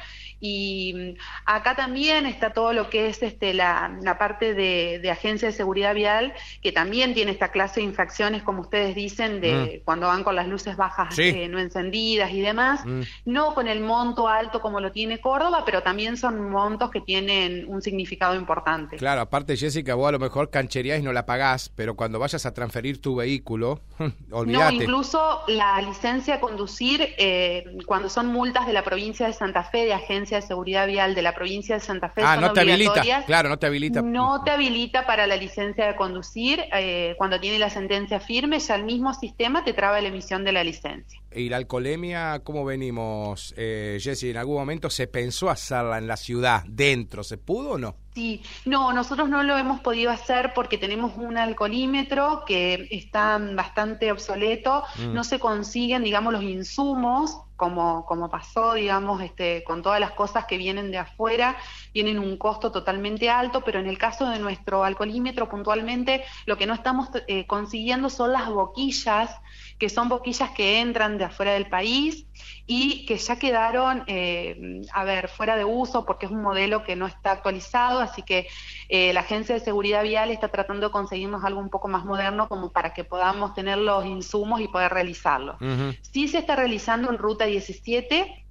y 0.44 0.92
mm, 1.16 1.18
acá 1.46 1.76
también 1.76 2.26
está 2.26 2.52
todo 2.52 2.72
lo 2.72 2.90
que 2.90 3.06
es 3.06 3.22
este, 3.22 3.54
la, 3.54 3.96
la 4.02 4.18
parte 4.18 4.54
de, 4.54 4.98
de 5.00 5.10
agencia 5.10 5.48
de 5.48 5.54
seguridad 5.54 5.94
vial, 5.94 6.34
que 6.60 6.72
también 6.72 7.14
tiene 7.14 7.30
esta 7.30 7.52
clase 7.52 7.78
de 7.80 7.86
infracciones, 7.86 8.42
como 8.42 8.60
ustedes 8.62 8.96
dicen, 8.96 9.40
de 9.40 9.82
cuando 9.84 10.08
van 10.08 10.24
con 10.24 10.34
las 10.36 10.48
luces 10.48 10.76
bajas 10.76 11.12
Mm. 11.12 11.14
Sí. 11.14 11.22
eh, 11.22 11.48
no 11.48 11.58
encendidas 11.60 12.32
y 12.32 12.40
demás, 12.40 12.84
Mm. 12.84 13.02
no 13.26 13.54
con 13.54 13.68
el 13.68 13.80
monto 13.80 14.26
alto 14.28 14.60
como 14.60 14.80
lo 14.80 14.90
tiene 14.90 15.20
Córdoba, 15.20 15.62
pero 15.64 15.82
también 15.82 16.16
son 16.16 16.50
montos 16.50 16.90
que 16.90 17.00
tienen 17.00 17.64
un 17.68 17.80
significado 17.80 18.34
importante. 18.34 18.96
Claro, 18.96 19.20
aparte 19.20 19.56
Jessica, 19.56 19.94
vos 19.94 20.08
a 20.08 20.12
lo 20.12 20.18
mejor 20.18 20.50
cancherías 20.50 20.98
y 20.98 21.02
no 21.04 21.12
la 21.12 21.24
pagás, 21.24 21.68
pero 21.68 21.94
cuando 21.94 22.18
vayas 22.18 22.44
a 22.46 22.52
transferir 22.52 23.00
tu 23.00 23.14
vehículo, 23.14 23.80
No, 24.28 24.38
olvídate. 24.38 24.74
incluso 24.74 25.42
la 25.46 25.80
licencia 25.82 26.34
a 26.34 26.40
conducir, 26.40 27.14
eh, 27.16 27.64
cuando 27.86 28.08
son 28.08 28.26
multas 28.26 28.66
de 28.66 28.72
la 28.72 28.82
provincia 28.82 29.26
de 29.28 29.32
Santa 29.32 29.62
Fe, 29.62 29.84
de 29.84 29.94
Agencia 29.94 30.31
de 30.36 30.42
Seguridad 30.42 30.86
Vial 30.86 31.14
de 31.14 31.22
la 31.22 31.34
provincia 31.34 31.76
de 31.76 31.80
Santa 31.80 32.08
Fe, 32.08 32.22
ah, 32.24 32.34
son 32.34 32.44
no 32.44 32.52
te 32.52 32.60
habilita. 32.60 33.02
Claro, 33.26 33.48
no 33.48 33.58
te 33.58 33.66
habilita. 33.66 34.02
No 34.02 34.42
te 34.44 34.50
habilita 34.50 35.06
para 35.06 35.26
la 35.26 35.36
licencia 35.36 35.86
de 35.86 35.96
conducir. 35.96 36.64
eh, 36.74 37.14
cuando 37.18 37.40
tiene 37.40 37.58
la 37.58 37.70
sentencia 37.70 38.20
firme, 38.20 38.58
ya 38.58 38.74
el 38.74 38.84
mismo 38.84 39.14
sistema 39.14 39.64
te 39.64 39.72
traba 39.72 40.00
la 40.00 40.08
emisión 40.08 40.44
de 40.44 40.52
la 40.52 40.64
licencia. 40.64 41.21
¿Y 41.34 41.48
la 41.48 41.56
alcoholemia, 41.56 42.40
cómo 42.44 42.64
venimos, 42.64 43.54
eh, 43.56 43.98
Jessy? 44.00 44.30
¿En 44.30 44.36
algún 44.36 44.56
momento 44.56 44.90
se 44.90 45.06
pensó 45.06 45.50
hacerla 45.50 45.98
en 45.98 46.06
la 46.06 46.16
ciudad, 46.16 46.64
dentro? 46.66 47.24
¿Se 47.24 47.38
pudo 47.38 47.72
o 47.72 47.78
no? 47.78 47.96
Sí, 48.14 48.42
no, 48.66 48.92
nosotros 48.92 49.30
no 49.30 49.42
lo 49.42 49.56
hemos 49.56 49.80
podido 49.80 50.10
hacer 50.10 50.52
porque 50.54 50.76
tenemos 50.76 51.16
un 51.16 51.38
alcoholímetro 51.38 52.44
que 52.46 52.86
está 52.90 53.38
bastante 53.38 54.12
obsoleto, 54.12 54.84
mm. 54.98 55.14
no 55.14 55.24
se 55.24 55.38
consiguen, 55.38 56.04
digamos, 56.04 56.34
los 56.34 56.42
insumos 56.42 57.38
como, 57.56 58.04
como 58.04 58.28
pasó, 58.28 58.74
digamos, 58.74 59.22
este, 59.22 59.62
con 59.64 59.82
todas 59.82 60.00
las 60.00 60.10
cosas 60.10 60.46
que 60.46 60.58
vienen 60.58 60.90
de 60.90 60.98
afuera, 60.98 61.56
tienen 61.92 62.18
un 62.18 62.36
costo 62.36 62.72
totalmente 62.72 63.30
alto, 63.30 63.62
pero 63.64 63.78
en 63.78 63.86
el 63.86 63.98
caso 63.98 64.28
de 64.28 64.40
nuestro 64.40 64.84
alcoholímetro 64.84 65.48
puntualmente, 65.48 66.24
lo 66.44 66.58
que 66.58 66.66
no 66.66 66.74
estamos 66.74 67.08
eh, 67.28 67.46
consiguiendo 67.46 68.10
son 68.10 68.32
las 68.32 68.48
boquillas 68.48 69.30
que 69.82 69.88
son 69.88 70.08
boquillas 70.08 70.50
que 70.50 70.78
entran 70.78 71.18
de 71.18 71.24
afuera 71.24 71.54
del 71.54 71.66
país 71.66 72.24
y 72.68 73.04
que 73.04 73.16
ya 73.16 73.36
quedaron, 73.40 74.04
eh, 74.06 74.80
a 74.92 75.02
ver, 75.02 75.26
fuera 75.26 75.56
de 75.56 75.64
uso 75.64 76.06
porque 76.06 76.26
es 76.26 76.30
un 76.30 76.40
modelo 76.40 76.84
que 76.84 76.94
no 76.94 77.08
está 77.08 77.32
actualizado, 77.32 77.98
así 77.98 78.22
que 78.22 78.46
eh, 78.88 79.12
la 79.12 79.22
Agencia 79.22 79.56
de 79.56 79.60
Seguridad 79.60 80.04
Vial 80.04 80.30
está 80.30 80.46
tratando 80.46 80.86
de 80.86 80.92
conseguirnos 80.92 81.42
algo 81.42 81.58
un 81.58 81.68
poco 81.68 81.88
más 81.88 82.04
moderno 82.04 82.48
como 82.48 82.70
para 82.70 82.94
que 82.94 83.02
podamos 83.02 83.54
tener 83.54 83.76
los 83.76 84.06
insumos 84.06 84.60
y 84.60 84.68
poder 84.68 84.92
realizarlo. 84.92 85.58
Sí 86.02 86.28
se 86.28 86.38
está 86.38 86.54
realizando 86.54 87.10
en 87.10 87.18
Ruta 87.18 87.46
17, 87.46 88.44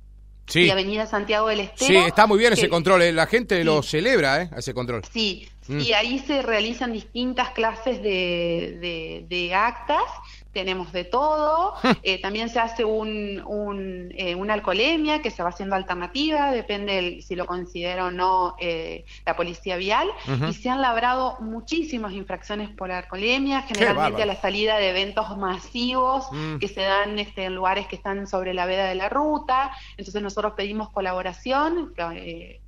y 0.54 0.70
Avenida 0.70 1.08
Santiago 1.08 1.48
del 1.48 1.62
Estero. 1.62 1.88
Sí, 1.88 1.96
está 1.96 2.28
muy 2.28 2.40
bien 2.40 2.52
ese 2.52 2.68
control, 2.68 3.04
eh, 3.04 3.14
la 3.14 3.26
gente 3.26 3.64
lo 3.64 3.82
celebra, 3.82 4.42
¿eh? 4.42 4.50
Ese 4.58 4.74
control. 4.74 5.04
Sí, 5.14 5.48
mm. 5.70 5.80
y 5.80 5.94
ahí 5.94 6.20
se 6.20 6.42
realizan 6.42 6.92
distintas 6.92 7.52
clases 7.52 8.04
de, 8.04 9.26
de 9.30 9.56
actas 9.56 10.04
tenemos 10.52 10.92
de 10.92 11.04
todo. 11.04 11.74
Eh, 12.04 12.20
también 12.20 12.50
se 12.50 12.60
hace 12.60 12.84
un, 12.84 13.44
un, 13.46 14.12
eh, 14.18 14.34
una 14.34 14.56
alcoholemia 14.56 15.22
que 15.22 15.30
se 15.30 15.44
va 15.44 15.50
haciendo 15.50 15.76
alternativa, 15.76 16.52
depende 16.52 17.22
si 17.22 17.36
lo 17.36 17.46
considera 17.46 18.06
o 18.06 18.12
no 18.12 18.56
eh, 18.60 19.06
la 19.26 19.36
policía 19.36 19.76
vial. 19.76 20.08
Y 20.50 20.54
se 20.54 20.70
han 20.70 20.82
labrado 20.82 21.38
muchísimas 21.42 22.14
infracciones 22.14 22.70
por 22.70 22.92
alcoholemia, 22.92 23.62
generalmente 23.64 24.24
a 24.24 24.26
la 24.26 24.36
salida 24.36 24.78
de 24.78 24.90
eventos 24.90 25.38
masivos 25.38 26.28
mm. 26.32 26.58
que 26.58 26.68
se 26.68 26.82
dan 26.82 27.20
este, 27.20 27.44
en 27.44 27.56
lugares 27.56 27.88
que 27.88 27.98
están 27.98 28.26
sobre 28.26 28.54
la 28.54 28.66
veda 28.66 28.86
de 28.86 28.96
la 28.96 29.10
ruta. 29.10 29.72
Entonces 29.98 30.22
nosotros 30.22 30.54
pedimos 30.56 30.90
colaboración, 30.90 31.94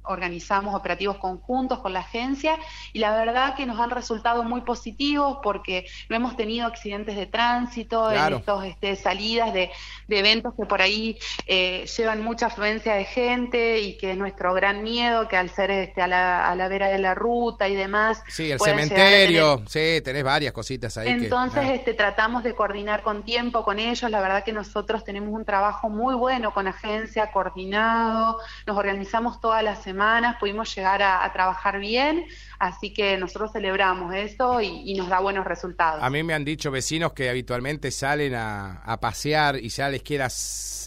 organizamos 0.04 0.76
operativos 0.76 1.18
conjuntos 1.18 1.80
con 1.80 1.94
la 1.94 2.02
agencia 2.02 2.58
y 2.92 3.00
la 3.00 3.16
verdad 3.16 3.56
que 3.56 3.66
nos 3.66 3.80
han 3.80 3.90
resultado 3.90 4.44
muy 4.44 4.62
positivos 4.62 5.40
porque 5.42 5.88
no 6.10 6.16
hemos 6.16 6.36
tenido 6.36 6.68
accidentes 6.68 7.16
de 7.16 7.26
tránsito 7.26 7.73
en 7.78 8.34
estos 8.34 8.66
este, 8.66 8.96
salidas 8.96 9.54
de, 9.54 9.72
eventos 10.10 10.54
que 10.56 10.66
por 10.68 10.82
ahí 10.82 11.18
eh, 11.48 11.86
llevan 11.98 12.22
mucha 12.22 12.46
afluencia 12.46 12.94
de 12.94 13.06
gente 13.06 13.80
y 13.80 13.98
que 13.98 14.12
es 14.12 14.18
nuestro 14.18 14.54
gran 14.54 14.84
miedo 14.84 15.28
que 15.28 15.38
al 15.38 15.50
ser 15.50 15.72
este, 15.72 16.04
a, 16.04 16.08
la, 16.08 16.48
a 16.48 16.56
la 16.56 16.68
vera 16.68 16.90
de 16.90 17.00
la 17.00 17.16
ruta 17.16 17.68
y 17.68 17.76
demás. 17.76 18.22
Sí, 18.28 18.52
el 18.52 18.60
cementerio, 18.60 19.64
sí, 19.68 20.02
tenés 20.04 20.24
varias 20.24 20.54
cositas 20.54 20.98
ahí. 20.98 21.10
Entonces 21.10 21.64
este, 21.72 21.94
tratamos 21.94 22.44
de 22.44 22.54
coordinar 22.54 23.02
con 23.02 23.24
tiempo 23.24 23.64
con 23.64 23.80
ellos, 23.80 24.10
la 24.12 24.22
verdad 24.22 24.44
que 24.44 24.54
nosotros 24.54 25.04
tenemos 25.04 25.34
un 25.34 25.46
trabajo 25.46 25.90
muy 25.90 26.16
bueno 26.16 26.54
con 26.54 26.68
agencia, 26.68 27.32
coordinado, 27.32 28.40
nos 28.68 28.78
organizamos 28.78 29.42
todas 29.42 29.64
las 29.64 29.82
semanas, 29.82 30.38
pudimos 30.40 30.74
llegar 30.76 31.02
a, 31.02 31.32
trabajar 31.34 31.80
bien, 31.80 32.26
así 32.60 32.94
que 32.94 33.18
nosotros 33.18 33.52
celebramos 33.52 34.14
eso 34.14 34.62
y, 34.62 34.94
nos 34.94 35.10
da 35.10 35.20
buenos 35.20 35.46
resultados. 35.46 36.04
A 36.04 36.10
mí 36.12 36.22
me 36.22 36.36
han 36.36 36.46
dicho 36.46 36.70
vecinos 36.70 37.14
que 37.14 37.28
habitualmente 37.28 37.63
salen 37.92 38.34
a, 38.36 38.98
pasear 39.02 39.58
y 39.58 39.70
ya 39.70 39.90
les 39.90 40.04
queda 40.04 40.28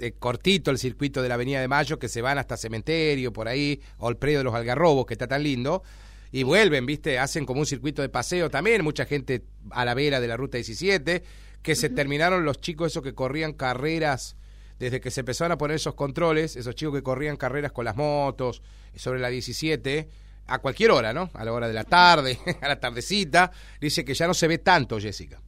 eh, 0.01 0.13
cortito 0.19 0.71
el 0.71 0.79
circuito 0.79 1.23
de 1.23 1.29
la 1.29 1.35
Avenida 1.35 1.61
de 1.61 1.69
Mayo, 1.69 1.99
que 1.99 2.09
se 2.09 2.23
van 2.23 2.39
hasta 2.39 2.57
Cementerio, 2.57 3.33
por 3.33 3.49
ahí, 3.49 3.81
o 3.99 4.09
el 4.09 4.17
predio 4.17 4.39
de 4.39 4.45
los 4.45 4.55
Algarrobos, 4.55 5.07
que 5.07 5.15
está 5.15 5.27
tan 5.27 5.43
lindo 5.43 5.83
y 6.33 6.43
vuelven, 6.43 6.87
¿viste? 6.87 7.19
Hacen 7.19 7.47
como 7.47 7.61
un 7.61 7.67
circuito 7.67 8.03
de 8.03 8.09
paseo 8.09 8.51
también, 8.51 8.85
mucha 8.85 9.07
gente 9.07 9.45
a 9.71 9.85
la 9.85 9.95
vera 9.95 10.21
de 10.21 10.29
la 10.29 10.37
Ruta 10.37 10.59
17, 10.59 11.23
que 11.63 11.75
se 11.75 11.89
terminaron 11.89 12.45
los 12.45 12.61
chicos 12.61 12.93
esos 12.93 13.03
que 13.03 13.15
corrían 13.15 13.53
carreras 13.53 14.37
desde 14.79 15.01
que 15.01 15.11
se 15.11 15.21
empezaron 15.21 15.53
a 15.53 15.59
poner 15.59 15.77
esos 15.77 15.95
controles, 15.95 16.57
esos 16.57 16.75
chicos 16.75 16.95
que 16.95 17.03
corrían 17.03 17.37
carreras 17.37 17.73
con 17.73 17.85
las 17.85 17.97
motos 17.97 18.63
sobre 18.95 19.21
la 19.21 19.29
17, 19.29 20.09
a 20.47 20.59
cualquier 20.59 20.91
hora, 20.91 21.13
¿no? 21.13 21.31
A 21.35 21.45
la 21.45 21.53
hora 21.53 21.69
de 21.69 21.75
la 21.75 21.85
tarde, 21.85 22.39
a 22.61 22.69
la 22.69 22.79
tardecita, 22.79 23.51
dice 23.81 24.05
que 24.05 24.15
ya 24.15 24.27
no 24.27 24.35
se 24.35 24.49
ve 24.49 24.59
tanto, 24.59 25.01
Jessica. 25.01 25.41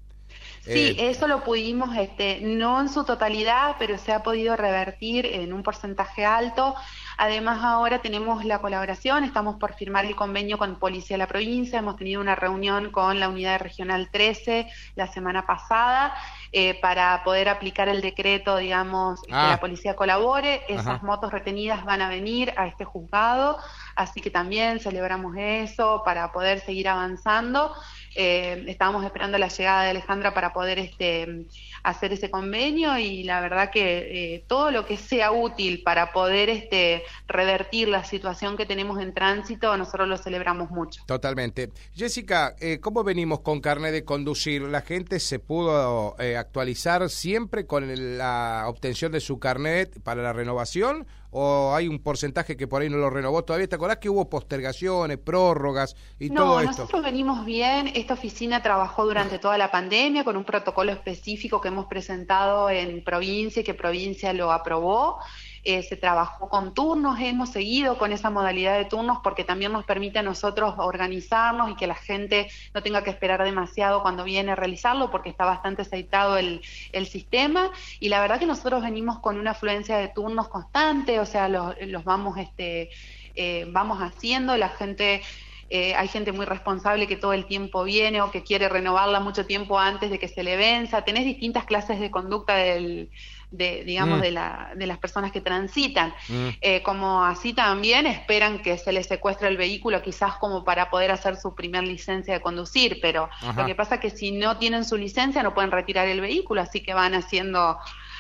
Sí, 0.69 0.97
eh, 0.99 1.11
eso 1.11 1.27
lo 1.27 1.45
pudimos, 1.45 1.97
este, 1.97 2.41
no 2.43 2.81
en 2.81 2.91
su 2.91 3.05
totalidad, 3.05 3.77
pero 3.79 3.97
se 3.97 4.13
ha 4.13 4.23
podido 4.23 4.55
revertir 4.55 5.25
en 5.25 5.53
un 5.53 5.63
porcentaje 5.63 6.27
alto. 6.27 6.75
Además, 7.21 7.65
ahora 7.65 8.01
tenemos 8.01 8.45
la 8.45 8.61
colaboración, 8.61 9.25
estamos 9.25 9.57
por 9.57 9.75
firmar 9.75 10.05
el 10.05 10.15
convenio 10.15 10.57
con 10.57 10.77
Policía 10.77 11.15
de 11.15 11.19
la 11.19 11.27
Provincia, 11.27 11.81
hemos 11.81 11.97
tenido 11.97 12.21
una 12.21 12.37
reunión 12.37 12.93
con 12.93 13.19
la 13.19 13.29
Unidad 13.29 13.61
Regional 13.61 14.09
13 14.13 14.69
la 14.95 15.09
semana 15.09 15.45
pasada 15.45 16.15
eh, 16.53 16.79
para 16.81 17.25
poder 17.25 17.49
aplicar 17.49 17.89
el 17.89 18.03
decreto, 18.03 18.57
digamos, 18.57 19.21
que 19.23 19.33
la 19.33 19.55
ah. 19.55 19.61
policía 19.61 19.97
colabore. 19.97 20.63
Esas 20.69 21.03
motos 21.03 21.33
retenidas 21.33 21.85
van 21.85 22.03
a 22.03 22.09
venir 22.09 22.55
a 22.57 22.69
este 22.69 22.85
juzgado, 22.85 23.59
así 23.97 24.21
que 24.21 24.31
también 24.31 24.79
celebramos 24.79 25.35
eso 25.37 26.03
para 26.05 26.31
poder 26.31 26.61
seguir 26.61 26.89
avanzando. 26.89 27.75
Eh, 28.15 28.65
estábamos 28.69 29.05
esperando 29.05 29.39
la 29.39 29.49
llegada 29.49 29.83
de 29.83 29.91
Alejandra 29.91 30.33
para 30.35 30.53
poder 30.53 30.79
este, 30.79 31.47
hacer 31.83 32.13
ese 32.13 32.31
convenio 32.31 32.99
y 32.99 33.23
la 33.25 33.41
verdad 33.41 33.71
que 33.71 34.35
eh, 34.35 34.45
todo 34.47 34.71
lo 34.71 34.87
que 34.87 34.97
sea 34.97 35.33
útil 35.33 35.83
para 35.83 36.13
poder 36.13 36.49
este, 36.51 37.03
revertir 37.27 37.89
la 37.89 38.05
situación 38.05 38.57
que 38.57 38.67
tenemos 38.67 39.01
en 39.01 39.15
tránsito, 39.15 39.77
nosotros 39.77 40.09
lo 40.09 40.17
celebramos 40.17 40.71
mucho. 40.71 41.03
Totalmente. 41.07 41.71
Jessica, 41.95 42.55
eh, 42.61 42.81
¿cómo 42.81 43.05
venimos 43.05 43.41
con 43.41 43.61
carnet 43.61 43.93
de 43.93 44.05
conducir? 44.05 44.63
¿La 44.63 44.83
gente 44.83 45.21
se 45.21 45.39
pudo 45.39 46.17
eh, 46.19 46.37
actualizar 46.37 47.09
siempre 47.11 47.67
con 47.67 48.19
la 48.19 48.65
obtención 48.67 49.13
de 49.13 49.21
su 49.21 49.39
carnet 49.39 50.01
para 50.03 50.23
la 50.23 50.33
renovación? 50.33 51.07
¿O 51.31 51.75
hay 51.75 51.89
un 51.89 51.99
porcentaje 51.99 52.57
que 52.57 52.67
por 52.67 52.81
ahí 52.81 52.89
no 52.89 52.97
lo 52.97 53.11
renovó 53.11 53.45
todavía? 53.45 53.69
¿Te 53.69 53.75
acordás 53.75 53.99
que 53.99 54.09
hubo 54.09 54.31
postergaciones, 54.31 55.19
prórrogas 55.19 55.95
y 56.19 56.31
todo 56.31 56.61
esto? 56.61 56.73
No, 56.73 56.79
nosotros 56.79 57.03
venimos 57.03 57.45
bien. 57.45 57.89
Esta 57.95 58.15
oficina 58.15 58.63
trabajó 58.63 59.05
durante 59.05 59.39
toda 59.39 59.59
la 59.59 59.71
pandemia 59.71 60.25
con 60.25 60.37
un 60.37 60.45
protocolo 60.45 60.91
específico 60.93 61.61
que 61.61 61.69
hemos 61.69 61.87
presentado 61.87 62.71
en 62.71 63.05
provincia 63.05 63.61
y 63.61 63.65
que 63.65 63.75
provincia 63.75 64.33
lo 64.33 64.53
aprobó. 64.53 65.19
Eh, 65.65 65.83
se 65.83 65.97
trabajó 65.97 66.49
con 66.49 66.75
turnos, 66.75 67.19
hemos 67.21 67.51
seguido 67.51 67.99
con 67.99 68.13
esa 68.13 68.31
modalidad 68.31 68.79
de 68.79 68.85
turnos 68.85 69.19
porque 69.23 69.45
también 69.45 69.73
nos 69.73 69.85
permite 69.85 70.19
a 70.19 70.23
nosotros 70.23 70.75
organizarnos 70.79 71.71
y 71.71 71.75
que 71.75 71.87
la 71.87 71.95
gente 71.95 72.49
no 72.75 72.83
tenga 72.83 73.03
que 73.03 73.11
esperar 73.11 73.43
demasiado 73.43 74.03
cuando 74.03 74.25
viene 74.25 74.53
a 74.53 74.57
realizarlo 74.57 75.11
porque 75.11 75.31
está 75.31 75.45
bastante 75.45 75.83
aceitado 75.83 76.39
el, 76.39 76.63
el 76.93 77.07
sistema 77.07 77.71
y 78.01 78.09
la 78.09 78.21
verdad 78.21 78.39
que 78.39 78.47
nosotros 78.47 78.83
venimos 78.83 79.19
con 79.19 79.39
una 79.39 79.53
afluencia 79.53 79.99
de 79.99 80.09
turnos 80.09 80.49
constante, 80.49 81.21
o 81.21 81.27
sea, 81.27 81.49
los, 81.49 81.75
los 81.81 82.05
vamos, 82.05 82.39
este, 82.39 82.91
eh, 83.35 83.67
vamos 83.71 83.99
haciendo, 84.01 84.57
la 84.57 84.69
gente... 84.69 85.23
Eh, 85.71 85.95
hay 85.95 86.09
gente 86.09 86.33
muy 86.33 86.47
responsable 86.47 87.07
que 87.07 87.17
todo 87.17 87.35
el 87.35 87.45
tiempo 87.45 87.85
viene 87.85 88.23
o 88.23 88.31
que 88.31 88.43
quiere 88.43 88.71
renovarla 88.71 89.21
mucho 89.21 89.45
tiempo 89.45 89.79
antes 89.79 90.11
de 90.11 90.19
que 90.19 90.27
se 90.27 90.43
le 90.43 90.57
venza. 90.57 91.05
Tenés 91.05 91.27
distintas 91.27 91.67
clases 91.67 92.01
de 92.01 92.11
conducta 92.11 92.57
del, 92.57 93.11
de, 93.51 93.85
digamos, 93.85 94.19
mm. 94.19 94.23
de, 94.23 94.31
la, 94.31 94.73
de 94.77 94.87
las 94.87 94.99
personas 94.99 95.33
que 95.33 95.41
transitan. 95.41 96.15
Mm. 96.29 96.49
Eh, 96.61 96.83
como 96.83 97.25
así 97.25 97.53
también 97.53 98.07
esperan 98.07 98.61
que 98.63 98.77
se 98.79 98.93
les 98.93 99.07
secuestre 99.07 99.49
el 99.49 99.57
vehículo, 99.57 100.03
quizás 100.03 100.37
como 100.37 100.65
para 100.65 100.91
poder 100.91 101.11
hacer 101.11 101.37
su 101.37 101.55
primer 101.55 101.85
licencia 101.85 102.35
de 102.35 102.41
conducir, 102.41 102.99
pero 103.01 103.29
lo 103.57 103.67
que 103.67 103.75
pasa 103.75 103.97
es 103.97 104.01
que 104.01 104.11
si 104.11 104.33
no 104.33 104.59
tienen 104.59 104.85
su 104.85 104.97
licencia 104.97 105.43
no 105.43 105.55
pueden 105.55 105.71
retirar 105.71 106.09
el 106.09 106.21
vehículo, 106.21 106.61
así 106.61 106.83
que 106.83 106.95
van 106.95 107.15
haciendo 107.15 107.79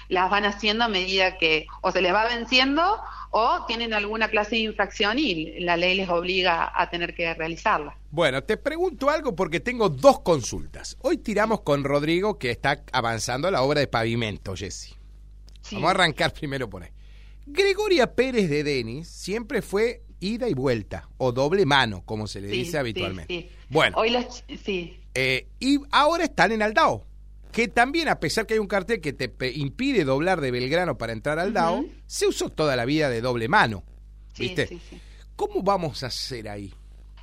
las 0.08 0.30
van 0.30 0.46
haciendo 0.46 0.84
a 0.84 0.88
medida 0.88 1.36
que 1.36 1.66
o 1.82 1.92
se 1.92 2.00
les 2.00 2.14
va 2.14 2.24
venciendo 2.24 2.82
o 3.30 3.66
tienen 3.66 3.92
alguna 3.92 4.28
clase 4.28 4.56
de 4.56 4.62
infracción 4.62 5.18
y 5.18 5.60
la 5.60 5.76
ley 5.76 5.94
les 5.94 6.08
obliga 6.08 6.72
a 6.74 6.88
tener 6.88 7.14
que 7.14 7.34
realizarla. 7.34 7.94
Bueno, 8.10 8.42
te 8.42 8.56
pregunto 8.56 9.10
algo 9.10 9.36
porque 9.36 9.60
tengo 9.60 9.90
dos 9.90 10.20
consultas. 10.20 10.96
Hoy 11.02 11.18
tiramos 11.18 11.60
con 11.60 11.84
Rodrigo 11.84 12.38
que 12.38 12.50
está 12.50 12.82
avanzando 12.90 13.50
la 13.50 13.60
obra 13.62 13.80
de 13.80 13.86
pavimento, 13.86 14.56
Jesse. 14.56 14.97
Vamos 15.72 15.88
a 15.88 15.90
arrancar 15.90 16.32
primero 16.32 16.68
por 16.68 16.82
ahí. 16.82 16.90
Gregoria 17.46 18.14
Pérez 18.14 18.48
de 18.50 18.62
Denis 18.62 19.08
siempre 19.08 19.62
fue 19.62 20.02
ida 20.20 20.48
y 20.48 20.54
vuelta, 20.54 21.08
o 21.16 21.32
doble 21.32 21.64
mano, 21.64 22.02
como 22.04 22.26
se 22.26 22.40
le 22.40 22.48
dice 22.48 22.78
habitualmente. 22.78 23.50
Bueno. 23.68 23.96
Hoy 23.98 24.14
sí. 24.62 25.00
Eh, 25.14 25.48
y 25.58 25.80
ahora 25.90 26.24
están 26.24 26.52
en 26.52 26.62
Aldao, 26.62 27.06
que 27.52 27.68
también, 27.68 28.08
a 28.08 28.20
pesar 28.20 28.46
que 28.46 28.54
hay 28.54 28.60
un 28.60 28.66
cartel 28.66 29.00
que 29.00 29.12
te 29.12 29.32
impide 29.52 30.04
doblar 30.04 30.40
de 30.40 30.50
Belgrano 30.50 30.98
para 30.98 31.12
entrar 31.12 31.38
al 31.38 31.48
Aldao, 31.48 31.84
se 32.06 32.26
usó 32.26 32.50
toda 32.50 32.76
la 32.76 32.84
vida 32.84 33.08
de 33.08 33.20
doble 33.20 33.48
mano. 33.48 33.84
¿Viste? 34.38 34.78
¿Cómo 35.34 35.62
vamos 35.62 36.02
a 36.02 36.08
hacer 36.08 36.48
ahí? 36.48 36.72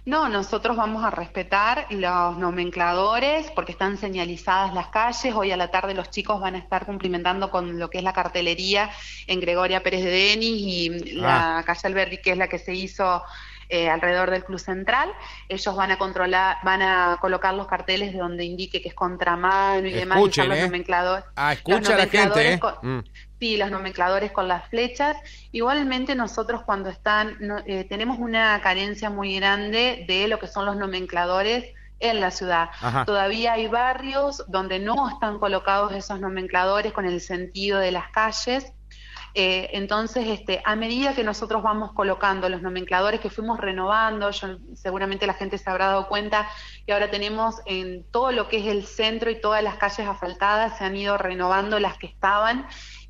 No, 0.06 0.30
nosotros 0.30 0.78
vamos 0.78 1.04
a 1.04 1.10
respetar 1.10 1.88
los 1.90 2.38
nomencladores 2.38 3.50
porque 3.52 3.72
están 3.72 3.98
señalizadas 3.98 4.72
las 4.76 4.88
calles. 4.90 5.34
Hoy 5.34 5.52
a 5.52 5.58
la 5.58 5.72
tarde 5.72 5.96
los 5.96 6.12
chicos 6.12 6.40
van 6.40 6.54
a 6.54 6.60
estar 6.60 6.86
cumplimentando 6.86 7.50
con 7.50 7.80
lo 7.80 7.90
que 7.90 7.98
es 7.98 8.04
la 8.04 8.14
cartelería 8.14 8.92
en 9.26 9.40
Gregoria 9.40 9.82
Pérez 9.82 10.04
de 10.04 10.12
Denis 10.12 10.62
y 10.62 11.16
la 11.16 11.58
ah. 11.58 11.64
calle 11.64 11.88
Alberdi, 11.88 12.18
que 12.18 12.32
es 12.32 12.38
la 12.38 12.48
que 12.48 12.60
se 12.60 12.76
hizo 12.76 13.24
eh, 13.68 13.90
alrededor 13.90 14.30
del 14.30 14.44
Club 14.44 14.60
Central. 14.60 15.12
Ellos 15.50 15.76
van 15.76 15.90
a 15.90 15.98
controlar, 15.98 16.58
van 16.62 16.84
a 16.84 17.18
colocar 17.20 17.56
los 17.56 17.66
carteles 17.66 18.14
de 18.14 18.20
donde 18.20 18.46
indique 18.46 18.84
que 18.84 18.90
es 18.90 18.94
contramano 18.94 19.88
y 19.88 19.92
demás. 19.92 20.20
Escuchen, 20.20 20.50
los 20.50 20.58
¿eh? 20.60 20.62
nomencladores. 20.66 21.26
Ah, 21.36 21.54
escucha 21.54 21.98
la 21.98 22.06
gente. 22.06 22.54
¿eh? 22.54 22.60
Mm. 22.84 23.00
Sí, 23.40 23.58
los 23.58 23.70
nomencladores 23.70 24.32
con 24.32 24.48
las 24.48 24.68
flechas. 24.70 25.18
Igualmente 25.52 26.16
nosotros 26.16 26.64
cuando 26.64 26.90
están, 26.90 27.38
eh, 27.66 27.84
tenemos 27.84 28.18
una 28.20 28.60
carencia 28.62 29.10
muy 29.10 29.36
grande 29.36 30.06
de 30.08 30.28
lo 30.28 30.40
que 30.40 30.48
son 30.48 30.66
los 30.66 30.78
nomencladores 30.78 31.66
en 32.00 32.20
la 32.20 32.32
ciudad. 32.32 32.70
Todavía 33.06 33.54
hay 33.54 33.68
barrios 33.68 34.44
donde 34.48 34.80
no 34.80 35.10
están 35.10 35.40
colocados 35.40 35.94
esos 35.94 36.20
nomencladores 36.20 36.94
con 36.94 37.06
el 37.06 37.22
sentido 37.22 37.80
de 37.80 37.92
las 37.92 38.10
calles 38.12 38.74
eh, 39.38 39.72
entonces, 39.74 40.26
este, 40.28 40.62
a 40.64 40.78
medida 40.78 41.14
que 41.14 41.26
nosotros 41.26 41.62
vamos 41.62 41.92
colocando 41.92 42.48
los 42.48 42.62
nomencladores 42.62 43.20
que 43.20 43.30
fuimos 43.30 43.60
renovando, 43.60 44.32
seguramente 44.76 45.28
la 45.28 45.34
gente 45.34 45.58
se 45.58 45.70
habrá 45.70 45.88
dado 45.88 46.08
cuenta 46.08 46.48
que 46.88 46.94
ahora 46.94 47.12
tenemos 47.12 47.58
en 47.66 48.10
todo 48.12 48.32
lo 48.32 48.48
que 48.48 48.60
es 48.60 48.68
el 48.68 48.86
centro 48.86 49.30
y 49.30 49.42
todas 49.42 49.62
las 49.62 49.76
calles 49.76 50.08
asfaltadas, 50.08 50.78
se 50.78 50.86
han 50.86 50.96
ido 50.96 51.18
renovando 51.18 51.80
las 51.82 51.98
que 51.98 52.08
estaban 52.08 52.66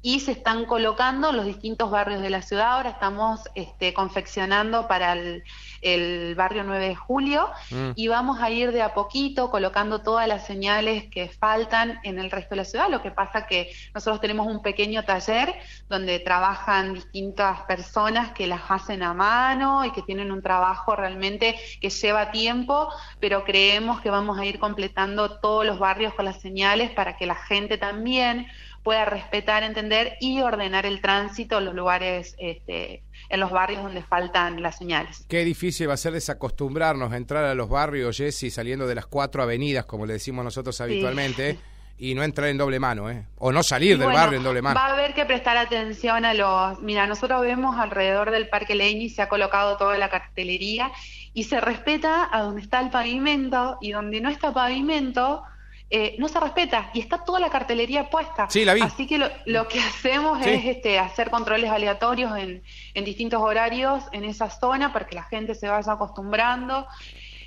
y 0.05 0.19
se 0.19 0.33
están 0.33 0.65
colocando 0.65 1.31
los 1.31 1.47
distintos 1.47 1.89
barrios 1.89 2.21
de 2.21 2.29
la 2.29 2.43
ciudad. 2.43 2.73
Ahora 2.73 2.91
estamos 2.91 3.41
este, 3.55 3.91
confeccionando 3.91 4.87
para 4.87 5.13
el, 5.13 6.35
barrio 6.35 6.63
9 6.63 6.89
de 6.89 6.95
julio 6.95 7.49
mm. 7.71 7.91
y 7.95 8.07
vamos 8.07 8.39
a 8.39 8.51
ir 8.51 8.71
de 8.71 8.83
a 8.83 8.93
poquito 8.93 9.49
colocando 9.49 10.01
todas 10.01 10.27
las 10.27 10.45
señales 10.45 11.05
que 11.09 11.27
faltan 11.27 11.99
en 12.03 12.19
el 12.19 12.29
resto 12.29 12.51
de 12.51 12.57
la 12.57 12.65
ciudad. 12.65 12.87
Lo 12.87 13.01
que 13.01 13.09
pasa 13.09 13.47
que 13.47 13.71
nosotros 13.95 14.21
tenemos 14.21 14.45
un 14.45 14.61
pequeño 14.61 15.03
taller 15.05 15.55
donde 15.89 16.19
trabajan 16.19 16.93
distintas 16.93 17.61
personas 17.61 18.31
que 18.33 18.45
las 18.45 18.61
hacen 18.69 19.01
a 19.01 19.15
mano 19.15 19.85
y 19.85 19.91
que 19.91 20.03
tienen 20.03 20.31
un 20.31 20.43
trabajo 20.43 20.95
realmente 20.95 21.55
que 21.81 21.89
lleva 21.89 22.29
tiempo, 22.29 22.89
pero 23.19 23.43
creemos 23.43 24.01
que 24.01 24.11
vamos 24.11 24.37
a 24.37 24.45
ir 24.45 24.59
completando 24.59 25.39
todos 25.39 25.65
los 25.65 25.79
barrios 25.79 26.13
con 26.13 26.25
las 26.25 26.39
señales 26.41 26.91
para 26.91 27.17
que 27.17 27.25
la 27.25 27.35
gente 27.35 27.79
también 27.79 28.45
pueda 28.85 29.03
respetar, 29.03 29.63
entender 29.63 30.13
y 30.21 30.41
ordenar 30.41 30.85
el 30.85 31.01
tránsito 31.01 31.57
en 31.57 31.65
los 31.65 31.73
lugares, 31.73 32.35
este, 32.37 33.03
en 33.29 33.39
los 33.39 33.49
barrios 33.49 33.81
donde 33.81 34.03
faltan 34.03 34.61
las 34.61 34.77
señales. 34.77 35.25
Qué 35.27 35.43
difícil 35.43 35.89
va 35.89 35.95
a 35.95 35.97
ser 35.97 36.13
desacostumbrarnos 36.13 37.11
a 37.11 37.17
entrar 37.17 37.45
a 37.45 37.55
los 37.55 37.67
barrios, 37.67 38.15
Jessy, 38.15 38.51
saliendo 38.51 38.85
de 38.85 38.93
las 38.93 39.07
cuatro 39.07 39.41
avenidas, 39.41 39.85
como 39.85 40.05
le 40.05 40.13
decimos 40.13 40.45
nosotros 40.45 40.79
habitualmente. 40.79 41.57
y 41.97 42.13
no 42.13 42.23
entrar 42.23 42.49
en 42.49 42.57
doble 42.57 42.77
mano, 42.77 43.09
¿eh? 43.09 43.25
O 43.37 43.53
no 43.53 43.63
salir 43.63 43.97
del 43.97 44.09
barrio 44.09 44.37
en 44.37 44.43
doble 44.43 44.61
mano. 44.61 44.77
Va 44.77 44.87
a 44.87 44.93
haber 44.93 45.13
que 45.13 45.25
prestar 45.25 45.55
atención 45.55 46.25
a 46.25 46.33
los... 46.33 46.81
Mira, 46.81 47.07
nosotros 47.07 47.41
vemos 47.41 47.77
alrededor 47.79 48.31
del 48.31 48.49
Parque 48.49 48.75
Leñi 48.75 49.09
se 49.09 49.21
ha 49.21 49.29
colocado 49.29 49.77
toda 49.77 49.97
la 49.97 50.09
cartelería 50.09 50.91
y 51.33 51.45
se 51.45 51.61
respeta 51.61 52.29
a 52.31 52.41
donde 52.41 52.61
está 52.61 52.81
el 52.81 52.89
pavimento 52.89 53.77
y 53.79 53.93
donde 53.93 54.19
no 54.19 54.29
está 54.29 54.53
pavimento 54.53 55.43
eh, 55.89 56.15
no 56.17 56.27
se 56.27 56.39
respeta 56.39 56.89
y 56.93 56.99
está 56.99 57.23
toda 57.23 57.39
la 57.39 57.49
cartelería 57.49 58.09
puesta. 58.09 58.49
Sí, 58.49 58.65
la 58.65 58.73
vi. 58.73 58.81
Así 58.81 59.05
que 59.07 59.17
lo, 59.17 59.67
que 59.67 59.79
hacemos 59.79 60.45
es 60.45 60.65
este, 60.65 60.99
hacer 60.99 61.29
controles 61.29 61.69
aleatorios 61.69 62.37
en, 62.37 62.63
en, 62.93 63.05
distintos 63.05 63.41
horarios 63.41 64.03
en 64.11 64.23
esa 64.23 64.49
zona 64.49 64.91
para 64.91 65.05
que 65.05 65.15
la 65.15 65.23
gente 65.23 65.53
se 65.53 65.67
vaya 65.67 65.91
acostumbrando 65.91 66.87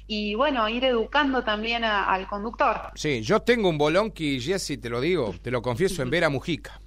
y 0.08 0.34
bueno, 0.34 0.66
ir 0.68 0.84
educando 0.84 1.44
también 1.44 1.84
al 1.84 2.26
conductor. 2.26 2.92
Sí, 2.94 3.20
yo 3.22 3.40
tengo 3.40 3.68
un 3.68 3.76
bolonqui, 3.76 4.40
Jessy, 4.40 4.78
te 4.78 4.88
lo 4.88 5.00
digo, 5.00 5.34
te 5.42 5.50
lo 5.50 5.60
confieso, 5.60 6.02
en 6.02 6.08
Vera 6.08 6.30
Mujica. 6.30 6.80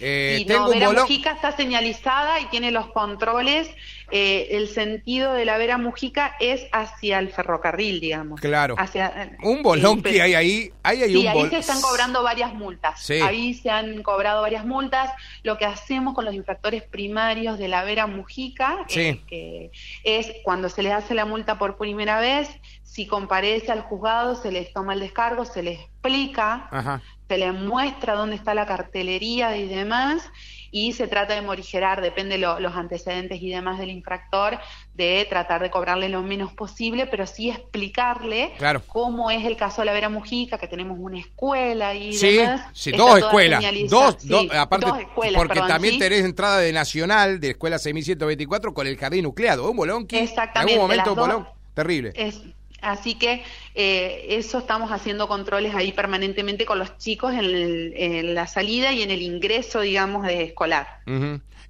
Eh, 0.00 0.44
tengo 0.46 0.64
no, 0.64 0.70
Vera 0.70 0.92
Mujica 0.92 1.32
está 1.32 1.52
señalizada 1.52 2.40
y 2.40 2.46
tiene 2.46 2.70
los 2.70 2.86
controles. 2.88 3.70
Eh, 4.12 4.48
el 4.52 4.68
sentido 4.68 5.34
de 5.34 5.44
la 5.44 5.56
Vera 5.56 5.78
Mujica 5.78 6.34
es 6.40 6.66
hacia 6.72 7.18
el 7.18 7.30
ferrocarril, 7.30 8.00
digamos. 8.00 8.40
Claro. 8.40 8.74
Hacia, 8.78 9.06
eh, 9.24 9.36
un 9.42 9.62
bolón 9.62 10.02
que 10.02 10.22
hay 10.22 10.34
ahí. 10.34 10.72
Hay 10.82 10.98
sí, 11.04 11.26
ahí 11.26 11.48
se 11.48 11.58
están 11.58 11.80
cobrando 11.80 12.22
varias 12.22 12.54
multas. 12.54 13.08
Ahí 13.10 13.54
se 13.54 13.70
han 13.70 14.02
cobrado 14.02 14.42
varias 14.42 14.64
multas. 14.64 15.10
Lo 15.42 15.58
que 15.58 15.64
hacemos 15.64 16.14
con 16.14 16.24
los 16.24 16.34
infractores 16.34 16.82
primarios 16.82 17.58
de 17.58 17.68
la 17.68 17.84
Vera 17.84 18.06
Mujica 18.06 18.84
que 18.88 19.70
es 20.04 20.32
cuando 20.42 20.68
se 20.68 20.82
les 20.82 20.92
hace 20.92 21.14
la 21.14 21.24
multa 21.24 21.58
por 21.58 21.76
primera 21.76 22.20
vez, 22.20 22.48
si 22.82 23.06
comparece 23.06 23.70
al 23.70 23.82
juzgado, 23.82 24.34
se 24.34 24.50
les 24.50 24.72
toma 24.72 24.94
el 24.94 25.00
descargo, 25.00 25.44
se 25.44 25.62
les 25.62 25.80
explica, 25.80 27.00
se 27.30 27.38
les 27.38 27.54
muestra 27.54 28.14
dónde 28.14 28.34
está 28.34 28.54
la 28.54 28.66
cartelería 28.66 29.56
y 29.56 29.68
demás, 29.68 30.28
y 30.72 30.94
se 30.94 31.06
trata 31.06 31.36
de 31.36 31.42
morigerar, 31.42 32.00
depende 32.00 32.38
de 32.38 32.38
los 32.38 32.74
antecedentes 32.74 33.40
y 33.40 33.50
demás 33.50 33.78
del 33.78 33.90
infractor, 33.90 34.58
de 34.94 35.24
tratar 35.30 35.62
de 35.62 35.70
cobrarle 35.70 36.08
lo 36.08 36.22
menos 36.22 36.52
posible, 36.52 37.06
pero 37.06 37.28
sí 37.28 37.48
explicarle 37.48 38.54
cómo 38.88 39.30
es 39.30 39.44
el 39.44 39.56
caso 39.56 39.82
de 39.82 39.86
la 39.86 39.92
Vera 39.92 40.08
Mujica, 40.08 40.58
que 40.58 40.66
tenemos 40.66 40.98
una 40.98 41.20
escuela 41.20 41.94
y 41.94 42.16
demás. 42.16 42.68
Sí, 42.72 42.90
dos 42.90 43.18
escuelas. 43.18 43.64
Dos, 43.88 44.16
aparte, 44.52 45.06
porque 45.14 45.60
también 45.60 46.00
tenés 46.00 46.24
entrada 46.24 46.58
de 46.58 46.72
Nacional, 46.72 47.38
de 47.38 47.50
Escuela 47.50 47.78
6124, 47.78 48.74
con 48.74 48.88
el 48.88 48.96
jardín 48.96 49.22
nucleado. 49.22 49.70
Un 49.70 49.76
bolón 49.76 50.04
que 50.04 50.18
en 50.18 50.28
algún 50.56 50.78
momento 50.78 51.12
un 51.12 51.16
bolón 51.16 51.48
terrible. 51.74 52.10
Es, 52.16 52.42
Así 52.80 53.14
que 53.14 53.42
eh, 53.74 54.26
eso 54.30 54.58
estamos 54.58 54.90
haciendo 54.90 55.28
controles 55.28 55.74
ahí 55.74 55.92
permanentemente 55.92 56.64
con 56.66 56.78
los 56.78 56.96
chicos 56.98 57.34
en, 57.34 58.34
la 58.34 58.46
salida 58.46 58.92
y 58.92 59.02
en 59.02 59.10
el 59.10 59.22
ingreso, 59.22 59.80
digamos, 59.80 60.26
de 60.26 60.42
escolar. 60.42 61.00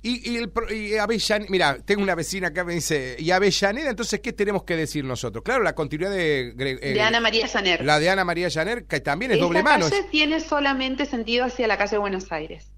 Y, 0.03 0.37
el, 0.39 0.51
Avellaneda, 0.99 1.51
mira, 1.51 1.79
tengo 1.85 2.03
una 2.03 2.15
vecina 2.15 2.55
que 2.55 2.65
me 2.65 2.73
dice, 2.73 3.17
¿y 3.19 3.33
Avellaneda 3.33 3.91
entonces 3.91 4.21
qué 4.21 4.33
tenemos 4.33 4.63
que 4.63 4.75
decir 4.75 5.05
nosotros? 5.05 5.45
Claro, 5.45 5.63
la 5.63 5.75
continuidad 5.75 6.11
de... 6.11 6.55
Eh, 6.59 6.95
de 6.95 7.03
Ana 7.03 7.21
María 7.21 7.47
Llaner. 7.47 7.85
La 7.85 7.99
de 7.99 8.09
Ana 8.09 8.25
María 8.25 8.49
Llaner, 8.49 8.87
que 8.87 9.01
también 9.01 9.33
es 9.33 9.41
doble 9.41 9.63
mano. 9.63 9.91
calle 9.91 10.05
tiene 10.11 10.41
solamente 10.41 11.05
sentido 11.05 11.45
hacia 11.45 11.67
la 11.67 11.77
calle 11.77 11.99
Buenos 11.99 12.33
Aires. 12.33 12.73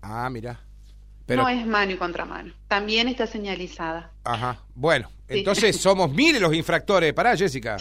Ah, 0.00 0.30
mira. 0.30 0.67
No 1.36 1.48
es 1.48 1.66
mano 1.66 1.92
y 1.92 1.96
contramano. 1.96 2.52
También 2.68 3.08
está 3.08 3.26
señalizada. 3.26 4.12
Ajá. 4.24 4.62
Bueno, 4.74 5.10
entonces 5.28 5.76
somos 5.80 6.10
miles 6.10 6.40
los 6.40 6.54
infractores. 6.54 7.12
Pará, 7.12 7.36
Jessica. 7.36 7.76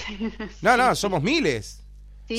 No, 0.62 0.76
no, 0.76 0.94
somos 0.96 1.22
miles. 1.24 1.84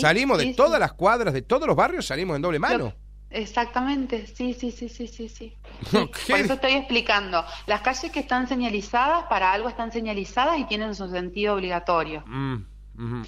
salimos 0.01 0.39
de 0.39 0.55
todas 0.55 0.79
las 0.79 0.93
cuadras, 0.93 1.33
de 1.35 1.43
todos 1.43 1.67
los 1.67 1.77
barrios, 1.77 2.07
salimos 2.07 2.37
en 2.37 2.43
doble 2.43 2.59
mano. 2.59 2.95
exactamente, 3.31 4.27
sí, 4.27 4.55
sí, 4.55 4.71
sí, 4.71 4.89
sí, 4.89 5.07
sí, 5.07 5.29
sí. 5.29 5.55
Por 5.93 6.39
eso 6.39 6.55
estoy 6.55 6.73
explicando. 6.73 7.45
Las 7.67 7.81
calles 7.81 8.11
que 8.11 8.21
están 8.21 8.49
señalizadas, 8.49 9.25
para 9.25 9.53
algo 9.53 9.69
están 9.69 9.93
señalizadas 9.93 10.59
y 10.59 10.65
tienen 10.65 10.95
su 10.95 11.09
sentido 11.09 11.55
obligatorio. 11.55 12.23
Mm. 12.27 12.65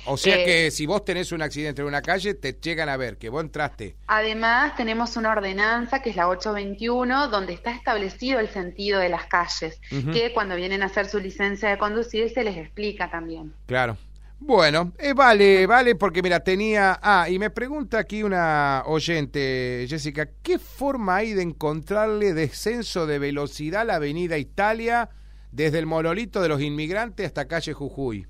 O 0.07 0.17
sea 0.17 0.39
eh, 0.39 0.45
que 0.45 0.71
si 0.71 0.87
vos 0.87 1.05
tenés 1.05 1.33
un 1.33 1.43
accidente 1.43 1.83
en 1.83 1.89
una 1.89 2.03
calle, 2.03 2.35
te 2.35 2.53
llegan 2.55 2.89
a 2.89 2.97
ver 2.97 3.19
que 3.19 3.29
vos 3.29 3.43
entraste. 3.43 3.97
Además, 4.07 4.75
tenemos 4.77 5.17
una 5.17 5.31
ordenanza 5.31 6.03
que 6.03 6.11
es 6.11 6.17
la 6.17 6.29
821, 6.29 7.29
donde 7.29 7.53
está 7.53 7.71
establecido 7.71 8.41
el 8.41 8.49
sentido 8.49 8.99
de 8.99 9.09
las 9.09 9.27
calles, 9.27 9.81
que 10.13 10.33
cuando 10.35 10.57
vienen 10.57 10.83
a 10.83 10.87
hacer 10.87 11.07
su 11.07 11.19
licencia 11.19 11.69
de 11.71 11.79
conducir 11.79 12.31
se 12.31 12.43
les 12.43 12.57
explica 12.57 13.11
también. 13.11 13.53
Claro. 13.67 13.97
Bueno, 14.43 14.93
eh, 14.99 15.13
vale, 15.13 15.67
vale, 15.67 15.95
porque 15.95 16.23
mira, 16.23 16.41
tenía... 16.41 16.99
Ah, 17.03 17.29
y 17.29 17.39
me 17.39 17.51
pregunta 17.51 17.99
aquí 17.99 18.23
una 18.23 18.83
oyente, 18.87 19.85
Jessica, 19.87 20.31
¿qué 20.43 20.59
forma 20.59 21.17
hay 21.17 21.35
de 21.35 21.43
encontrarle 21.43 22.33
descenso 22.33 23.07
de 23.07 23.19
velocidad 23.19 23.83
a 23.83 23.85
la 23.85 23.97
avenida 23.97 24.39
Italia 24.39 25.11
desde 25.53 25.79
el 25.79 25.85
monolito 25.85 26.41
de 26.41 26.49
los 26.49 26.63
inmigrantes 26.63 27.27
hasta 27.27 27.49
calle 27.49 27.75
Jujuy? 27.75 28.27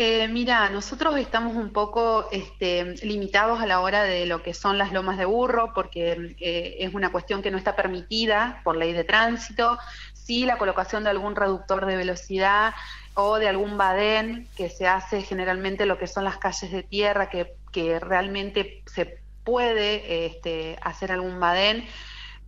Eh, 0.00 0.28
mira, 0.28 0.70
nosotros 0.70 1.16
estamos 1.16 1.56
un 1.56 1.72
poco 1.72 2.28
este, 2.30 2.94
limitados 3.04 3.60
a 3.60 3.66
la 3.66 3.80
hora 3.80 4.04
de 4.04 4.26
lo 4.26 4.44
que 4.44 4.54
son 4.54 4.78
las 4.78 4.92
lomas 4.92 5.18
de 5.18 5.24
burro, 5.24 5.72
porque 5.74 6.36
eh, 6.38 6.76
es 6.78 6.94
una 6.94 7.10
cuestión 7.10 7.42
que 7.42 7.50
no 7.50 7.58
está 7.58 7.74
permitida 7.74 8.60
por 8.62 8.76
ley 8.76 8.92
de 8.92 9.02
tránsito. 9.02 9.76
Sí, 10.12 10.46
la 10.46 10.56
colocación 10.56 11.02
de 11.02 11.10
algún 11.10 11.34
reductor 11.34 11.84
de 11.84 11.96
velocidad 11.96 12.74
o 13.14 13.40
de 13.40 13.48
algún 13.48 13.76
badén 13.76 14.48
que 14.56 14.70
se 14.70 14.86
hace 14.86 15.22
generalmente 15.22 15.84
lo 15.84 15.98
que 15.98 16.06
son 16.06 16.22
las 16.22 16.38
calles 16.38 16.70
de 16.70 16.84
tierra, 16.84 17.28
que, 17.28 17.56
que 17.72 17.98
realmente 17.98 18.84
se 18.86 19.18
puede 19.42 20.26
este, 20.26 20.78
hacer 20.80 21.10
algún 21.10 21.40
badén 21.40 21.84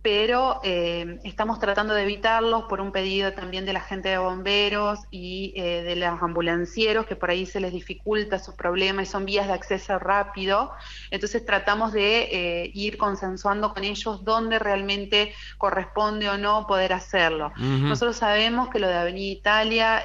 pero 0.01 0.59
eh, 0.63 1.19
estamos 1.23 1.59
tratando 1.59 1.93
de 1.93 2.03
evitarlos 2.03 2.63
por 2.63 2.81
un 2.81 2.91
pedido 2.91 3.33
también 3.33 3.65
de 3.65 3.73
la 3.73 3.81
gente 3.81 4.09
de 4.09 4.17
bomberos 4.17 4.99
y 5.11 5.53
eh, 5.55 5.83
de 5.83 5.95
los 5.95 6.21
ambulancieros, 6.21 7.05
que 7.05 7.15
por 7.15 7.29
ahí 7.29 7.45
se 7.45 7.59
les 7.59 7.71
dificulta 7.71 8.39
su 8.39 8.55
problema 8.55 9.03
y 9.03 9.05
son 9.05 9.25
vías 9.25 9.47
de 9.47 9.53
acceso 9.53 9.99
rápido. 9.99 10.71
Entonces 11.11 11.45
tratamos 11.45 11.93
de 11.93 12.63
eh, 12.63 12.71
ir 12.73 12.97
consensuando 12.97 13.73
con 13.73 13.83
ellos 13.83 14.23
dónde 14.23 14.59
realmente 14.59 15.33
corresponde 15.57 16.29
o 16.29 16.37
no 16.37 16.65
poder 16.67 16.93
hacerlo. 16.93 17.51
Nosotros 17.57 18.17
sabemos 18.17 18.69
que 18.69 18.79
lo 18.79 18.87
de 18.87 18.95
Avenida 18.95 19.31
Italia 19.31 20.03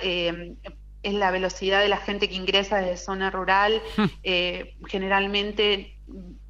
es 1.06 1.14
la 1.14 1.30
velocidad 1.30 1.80
de 1.80 1.88
la 1.88 1.98
gente 1.98 2.28
que 2.28 2.34
ingresa 2.34 2.78
desde 2.78 2.96
zona 2.96 3.30
rural. 3.30 3.80
Hmm. 3.96 4.06
Eh, 4.24 4.74
generalmente, 4.88 6.00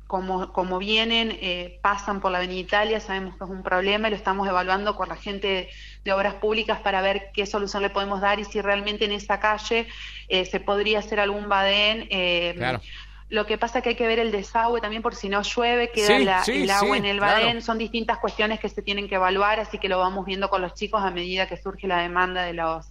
como, 0.07 0.53
como 0.53 0.79
vienen, 0.79 1.37
eh, 1.41 1.79
pasan 1.83 2.21
por 2.21 2.31
la 2.31 2.39
Avenida 2.39 2.61
Italia, 2.61 3.01
sabemos 3.01 3.37
que 3.37 3.45
es 3.45 3.51
un 3.51 3.63
problema 3.63 4.09
y 4.09 4.11
lo 4.11 4.17
estamos 4.17 4.49
evaluando 4.49 4.97
con 4.97 5.09
la 5.09 5.17
gente 5.17 5.69
de 6.05 6.13
obras 6.13 6.35
públicas 6.35 6.81
para 6.81 7.01
ver 7.01 7.31
qué 7.33 7.47
solución 7.47 7.83
le 7.83 7.91
podemos 7.91 8.21
dar 8.21 8.39
y 8.39 8.45
si 8.45 8.61
realmente 8.61 9.05
en 9.05 9.13
esa 9.13 9.41
calle 9.41 9.89
se 10.29 10.61
podría 10.61 11.01
hacer 11.01 11.21
algún 11.21 11.49
badén. 11.49 12.09
Claro 12.57 12.81
lo 13.29 13.45
que 13.45 13.59
pasa 13.59 13.79
es 13.79 13.83
que 13.83 13.91
hay 13.91 13.97
que 13.97 14.07
ver 14.07 14.21
el 14.21 14.31
desagüe 14.31 14.81
también 14.81 15.03
por 15.03 15.15
si 15.15 15.29
no 15.29 15.43
llueve, 15.43 15.91
queda 15.91 16.17
el 16.47 16.71
agua 16.71 16.97
en 16.97 17.05
el 17.05 17.19
badén. 17.19 17.61
Son 17.61 17.77
distintas 17.77 18.19
cuestiones 18.19 18.61
que 18.61 18.69
se 18.69 18.83
tienen 18.83 19.09
que 19.09 19.17
evaluar, 19.17 19.59
así 19.59 19.79
que 19.79 19.89
lo 19.89 19.99
vamos 19.99 20.25
viendo 20.27 20.49
con 20.49 20.63
los 20.63 20.75
chicos 20.75 21.03
a 21.03 21.11
medida 21.11 21.49
que 21.49 21.57
surge 21.57 21.89
la 21.89 21.99
demanda 21.99 22.43
de 22.45 22.53
los 22.53 22.87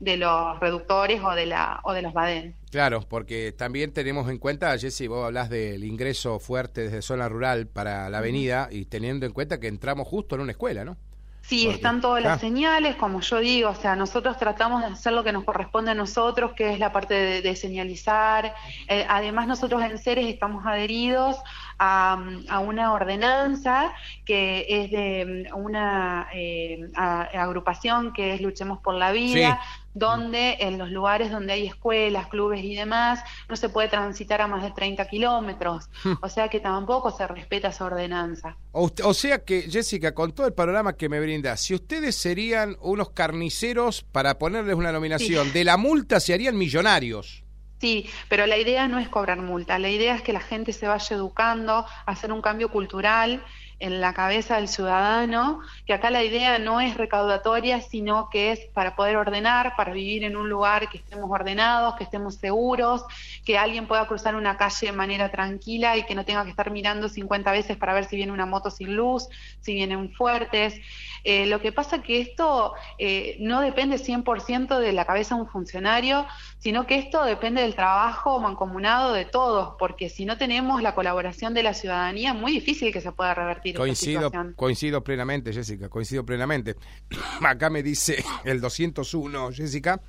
de 0.00 0.16
los 0.16 0.58
reductores 0.58 1.22
o 1.22 1.30
de 1.32 1.46
la 1.46 1.80
o 1.84 1.92
de 1.92 2.02
los 2.02 2.12
badén. 2.12 2.54
Claro, 2.70 3.02
porque 3.08 3.52
también 3.52 3.92
tenemos 3.92 4.28
en 4.30 4.38
cuenta, 4.38 4.76
Jessy, 4.78 5.06
vos 5.06 5.24
hablas 5.24 5.50
del 5.50 5.84
ingreso 5.84 6.38
fuerte 6.40 6.82
desde 6.82 7.02
zona 7.02 7.28
rural 7.28 7.66
para 7.66 8.08
la 8.10 8.18
avenida 8.18 8.68
y 8.70 8.86
teniendo 8.86 9.26
en 9.26 9.32
cuenta 9.32 9.60
que 9.60 9.68
entramos 9.68 10.08
justo 10.08 10.34
en 10.34 10.40
una 10.42 10.52
escuela, 10.52 10.84
¿no? 10.84 10.96
Sí, 11.42 11.66
están 11.66 12.00
todas 12.00 12.22
las 12.22 12.40
señales, 12.40 12.96
como 12.96 13.22
yo 13.22 13.40
digo, 13.40 13.70
o 13.70 13.74
sea, 13.74 13.96
nosotros 13.96 14.36
tratamos 14.38 14.82
de 14.82 14.88
hacer 14.88 15.12
lo 15.12 15.24
que 15.24 15.32
nos 15.32 15.42
corresponde 15.42 15.90
a 15.90 15.94
nosotros, 15.94 16.52
que 16.52 16.72
es 16.72 16.78
la 16.78 16.92
parte 16.92 17.42
de, 17.42 17.56
señalizar. 17.56 18.54
Eh, 18.86 19.04
además, 19.08 19.48
nosotros 19.48 19.82
en 19.82 19.98
Ceres 19.98 20.28
estamos 20.28 20.64
adheridos 20.64 21.38
a, 21.82 22.60
una 22.60 22.92
ordenanza 22.92 23.92
que 24.26 24.66
es 24.68 24.90
de 24.90 25.46
mm, 25.50 25.56
una 25.56 26.28
eh, 26.34 26.90
agrupación 26.94 28.12
que 28.12 28.34
es 28.34 28.42
Luchemos 28.42 28.80
por 28.80 28.94
la 28.94 29.12
Vida, 29.12 29.60
donde 29.94 30.58
en 30.60 30.76
los 30.76 30.90
lugares 30.90 31.30
donde 31.30 31.54
hay 31.54 31.66
escuelas, 31.66 32.28
clubes 32.28 32.62
y 32.62 32.74
demás, 32.74 33.20
no 33.48 33.56
se 33.56 33.70
puede 33.70 33.88
transitar 33.88 34.42
a 34.42 34.46
más 34.46 34.62
de 34.62 34.70
30 34.72 35.06
kilómetros. 35.08 35.88
Hmm. 36.04 36.12
O 36.20 36.28
sea 36.28 36.48
que 36.48 36.60
tampoco 36.60 37.10
se 37.10 37.26
respeta 37.26 37.68
esa 37.68 37.86
ordenanza. 37.86 38.56
O, 38.72 39.14
sea 39.14 39.42
que, 39.42 39.62
Jessica, 39.62 40.14
con 40.14 40.32
todo 40.32 40.46
el 40.46 40.52
panorama 40.52 40.92
que 40.92 41.08
me 41.08 41.18
brinda, 41.18 41.56
si 41.56 41.74
ustedes 41.74 42.14
serían 42.14 42.76
unos 42.82 43.10
carniceros, 43.10 44.02
para 44.02 44.38
ponerles 44.38 44.76
una 44.76 44.92
nominación, 44.92 45.52
de 45.52 45.64
la 45.64 45.76
multa 45.76 46.20
se 46.20 46.34
harían 46.34 46.56
millonarios. 46.56 47.42
Sí, 47.80 48.10
pero 48.28 48.46
la 48.46 48.58
idea 48.58 48.88
no 48.88 48.98
es 48.98 49.08
cobrar 49.08 49.40
multa, 49.40 49.78
la 49.78 49.88
idea 49.88 50.14
es 50.14 50.20
que 50.20 50.34
la 50.34 50.40
gente 50.40 50.74
se 50.74 50.86
vaya 50.86 51.16
educando, 51.16 51.86
hacer 52.04 52.30
un 52.30 52.42
cambio 52.42 52.70
cultural 52.70 53.42
en 53.80 54.02
la 54.02 54.12
cabeza 54.12 54.56
del 54.56 54.68
ciudadano, 54.68 55.60
que 55.86 55.94
acá 55.94 56.10
la 56.10 56.22
idea 56.22 56.58
no 56.58 56.82
es 56.82 56.98
recaudatoria, 56.98 57.80
sino 57.80 58.28
que 58.28 58.52
es 58.52 58.60
para 58.74 58.94
poder 58.94 59.16
ordenar, 59.16 59.74
para 59.74 59.94
vivir 59.94 60.22
en 60.24 60.36
un 60.36 60.50
lugar 60.50 60.90
que 60.90 60.98
estemos 60.98 61.30
ordenados, 61.30 61.94
que 61.94 62.04
estemos 62.04 62.34
seguros, 62.34 63.04
que 63.46 63.56
alguien 63.56 63.88
pueda 63.88 64.06
cruzar 64.06 64.36
una 64.36 64.58
calle 64.58 64.88
de 64.88 64.92
manera 64.92 65.30
tranquila 65.30 65.96
y 65.96 66.04
que 66.04 66.14
no 66.14 66.26
tenga 66.26 66.44
que 66.44 66.50
estar 66.50 66.70
mirando 66.70 67.08
50 67.08 67.50
veces 67.52 67.78
para 67.78 67.94
ver 67.94 68.04
si 68.04 68.16
viene 68.16 68.32
una 68.32 68.44
moto 68.44 68.70
sin 68.70 68.94
luz, 68.94 69.28
si 69.60 69.72
vienen 69.72 70.12
fuertes. 70.12 70.78
Eh, 71.24 71.46
lo 71.46 71.60
que 71.60 71.72
pasa 71.72 72.02
que 72.02 72.20
esto 72.20 72.74
eh, 72.98 73.36
no 73.40 73.62
depende 73.62 73.96
100% 73.96 74.78
de 74.78 74.92
la 74.92 75.06
cabeza 75.06 75.34
de 75.34 75.42
un 75.42 75.48
funcionario, 75.48 76.26
sino 76.60 76.86
que 76.86 76.98
esto 76.98 77.24
depende 77.24 77.62
del 77.62 77.74
trabajo 77.74 78.38
mancomunado 78.38 79.14
de 79.14 79.24
todos, 79.24 79.76
porque 79.78 80.10
si 80.10 80.26
no 80.26 80.36
tenemos 80.36 80.82
la 80.82 80.94
colaboración 80.94 81.54
de 81.54 81.62
la 81.62 81.72
ciudadanía, 81.72 82.32
es 82.32 82.36
muy 82.36 82.52
difícil 82.52 82.92
que 82.92 83.00
se 83.00 83.12
pueda 83.12 83.34
revertir. 83.34 83.76
Coincido, 83.76 84.30
coincido 84.56 85.02
plenamente, 85.02 85.54
Jessica, 85.54 85.88
coincido 85.88 86.24
plenamente. 86.24 86.76
Acá 87.40 87.70
me 87.70 87.82
dice 87.82 88.22
el 88.44 88.60
201, 88.60 89.52
Jessica, 89.52 90.02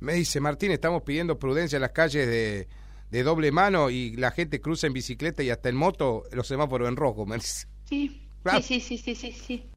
me 0.00 0.14
dice, 0.14 0.40
Martín, 0.40 0.70
estamos 0.70 1.02
pidiendo 1.02 1.38
prudencia 1.38 1.76
en 1.76 1.82
las 1.82 1.92
calles 1.92 2.26
de, 2.26 2.68
de 3.10 3.22
doble 3.22 3.52
mano 3.52 3.90
y 3.90 4.16
la 4.16 4.30
gente 4.30 4.62
cruza 4.62 4.86
en 4.86 4.94
bicicleta 4.94 5.42
y 5.42 5.50
hasta 5.50 5.68
en 5.68 5.76
moto 5.76 6.24
los 6.32 6.48
semáforos 6.48 6.88
en 6.88 6.96
rojo. 6.96 7.26
Sí, 7.84 8.26
sí, 8.62 8.80
sí, 8.80 8.80
sí, 8.80 8.96
sí, 8.98 9.14
sí. 9.14 9.32
Sí, 9.32 9.71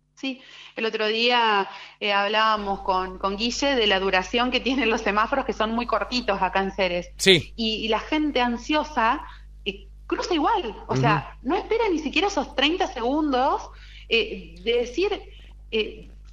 el 0.75 0.85
otro 0.85 1.07
día 1.07 1.67
eh, 1.99 2.13
hablábamos 2.13 2.81
con, 2.81 3.17
con, 3.17 3.37
Guille 3.37 3.75
de 3.75 3.87
la 3.87 3.99
duración 3.99 4.51
que 4.51 4.59
tienen 4.59 4.89
los 4.89 5.01
semáforos, 5.01 5.45
que 5.45 5.53
son 5.53 5.71
muy 5.71 5.85
cortitos 5.85 6.41
acá 6.41 6.61
en 6.61 6.71
Ceres. 6.71 7.09
Sí. 7.17 7.53
Y, 7.55 7.87
la 7.89 7.99
gente 7.99 8.41
ansiosa 8.41 9.21
eh, 9.65 9.87
cruza 10.07 10.33
igual. 10.33 10.75
O 10.87 10.95
sea, 10.95 11.37
no 11.41 11.55
espera 11.55 11.85
ni 11.91 11.99
siquiera 11.99 12.27
esos 12.27 12.55
30 12.55 12.87
segundos 12.87 13.69
eh, 14.09 14.55
de 14.63 14.73
decir, 14.73 15.21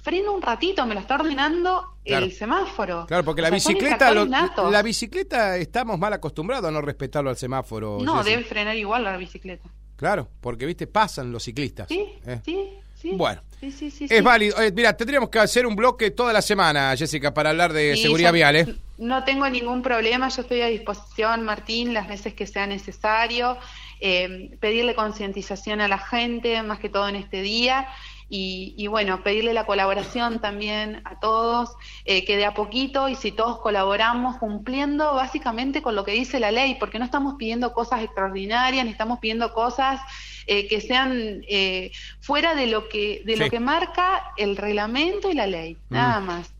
freno 0.01 0.33
un 0.33 0.41
ratito, 0.41 0.85
me 0.85 0.93
lo 0.93 1.01
está 1.01 1.15
ordenando 1.15 1.97
el 2.03 2.31
semáforo. 2.31 3.05
Claro, 3.07 3.23
porque 3.23 3.41
la 3.41 3.49
bicicleta, 3.49 4.13
la 4.13 4.81
bicicleta 4.81 5.57
estamos 5.57 5.99
mal 5.99 6.13
acostumbrados 6.13 6.67
a 6.67 6.71
no 6.71 6.81
respetarlo 6.81 7.29
al 7.29 7.37
semáforo. 7.37 7.99
No, 8.01 8.23
debe 8.23 8.43
frenar 8.43 8.75
igual 8.75 9.03
la 9.03 9.17
bicicleta. 9.17 9.69
Claro, 9.95 10.27
porque, 10.41 10.65
viste, 10.65 10.87
pasan 10.87 11.31
los 11.31 11.43
ciclistas. 11.43 11.87
Sí, 11.87 12.13
sí. 12.43 12.79
Bueno, 13.11 13.41
es 13.61 14.23
válido. 14.23 14.61
Eh, 14.61 14.71
mira, 14.71 14.95
tendríamos 14.95 15.29
que 15.29 15.39
hacer 15.39 15.65
un 15.65 15.75
bloque 15.75 16.11
toda 16.11 16.33
la 16.33 16.41
semana, 16.41 16.95
Jessica, 16.97 17.33
para 17.33 17.51
hablar 17.51 17.73
de 17.73 17.95
seguridad 17.97 18.33
vial. 18.33 18.55
¿eh? 18.55 18.75
No 18.97 19.23
tengo 19.23 19.47
ningún 19.49 19.81
problema, 19.81 20.29
yo 20.29 20.41
estoy 20.41 20.61
a 20.61 20.67
disposición, 20.67 21.43
Martín, 21.43 21.93
las 21.93 22.07
veces 22.07 22.33
que 22.33 22.47
sea 22.47 22.67
necesario. 22.67 23.57
Eh, 23.99 24.57
pedirle 24.59 24.95
concientización 24.95 25.79
a 25.79 25.87
la 25.87 25.97
gente, 25.97 26.61
más 26.61 26.79
que 26.79 26.89
todo 26.89 27.07
en 27.07 27.15
este 27.15 27.41
día. 27.41 27.87
Y, 28.35 28.87
bueno, 28.87 29.21
pedirle 29.21 29.53
la 29.53 29.67
colaboración 29.67 30.41
también 30.41 31.03
a 31.05 31.19
todos, 31.19 31.69
eh, 32.03 32.25
que 32.25 32.35
de 32.35 32.45
a 32.45 32.55
poquito 32.55 33.07
y 33.07 33.13
si 33.13 33.31
todos 33.31 33.59
colaboramos 33.59 34.37
cumpliendo 34.37 35.13
básicamente 35.13 35.83
con 35.83 35.93
lo 35.95 36.03
que 36.03 36.13
dice 36.13 36.39
la 36.39 36.49
ley, 36.49 36.75
porque 36.79 36.97
no 36.97 37.05
estamos 37.05 37.35
pidiendo 37.37 37.73
cosas 37.73 38.01
extraordinarias, 38.01 38.85
ni 38.85 38.91
estamos 38.91 39.19
pidiendo 39.19 39.53
cosas 39.53 40.01
eh, 40.47 40.67
que 40.67 40.81
sean 40.81 41.43
eh, 41.47 41.91
fuera 42.19 42.55
de 42.55 42.67
lo 42.67 42.89
que 42.89 43.21
de 43.25 43.37
lo 43.37 43.49
que 43.49 43.59
marca 43.59 44.31
el 44.37 44.57
reglamento 44.57 45.31
y 45.31 45.35
la 45.35 45.47
ley, 45.47 45.77
mm. 45.89 45.93
nada 45.93 46.19
más. 46.19 46.53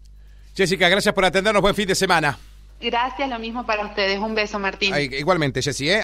Jessica, 0.55 0.87
gracias 0.89 1.13
por 1.13 1.25
atendernos, 1.25 1.61
buen 1.61 1.75
fin 1.75 1.87
de 1.87 1.95
semana. 1.95 2.37
Gracias, 2.79 3.29
lo 3.29 3.39
mismo 3.39 3.65
para 3.65 3.85
ustedes. 3.85 4.19
Un 4.19 4.35
beso, 4.35 4.59
Martín. 4.59 4.93
igualmente, 4.97 5.61
Jessy, 5.61 5.89
¿eh? 5.89 6.01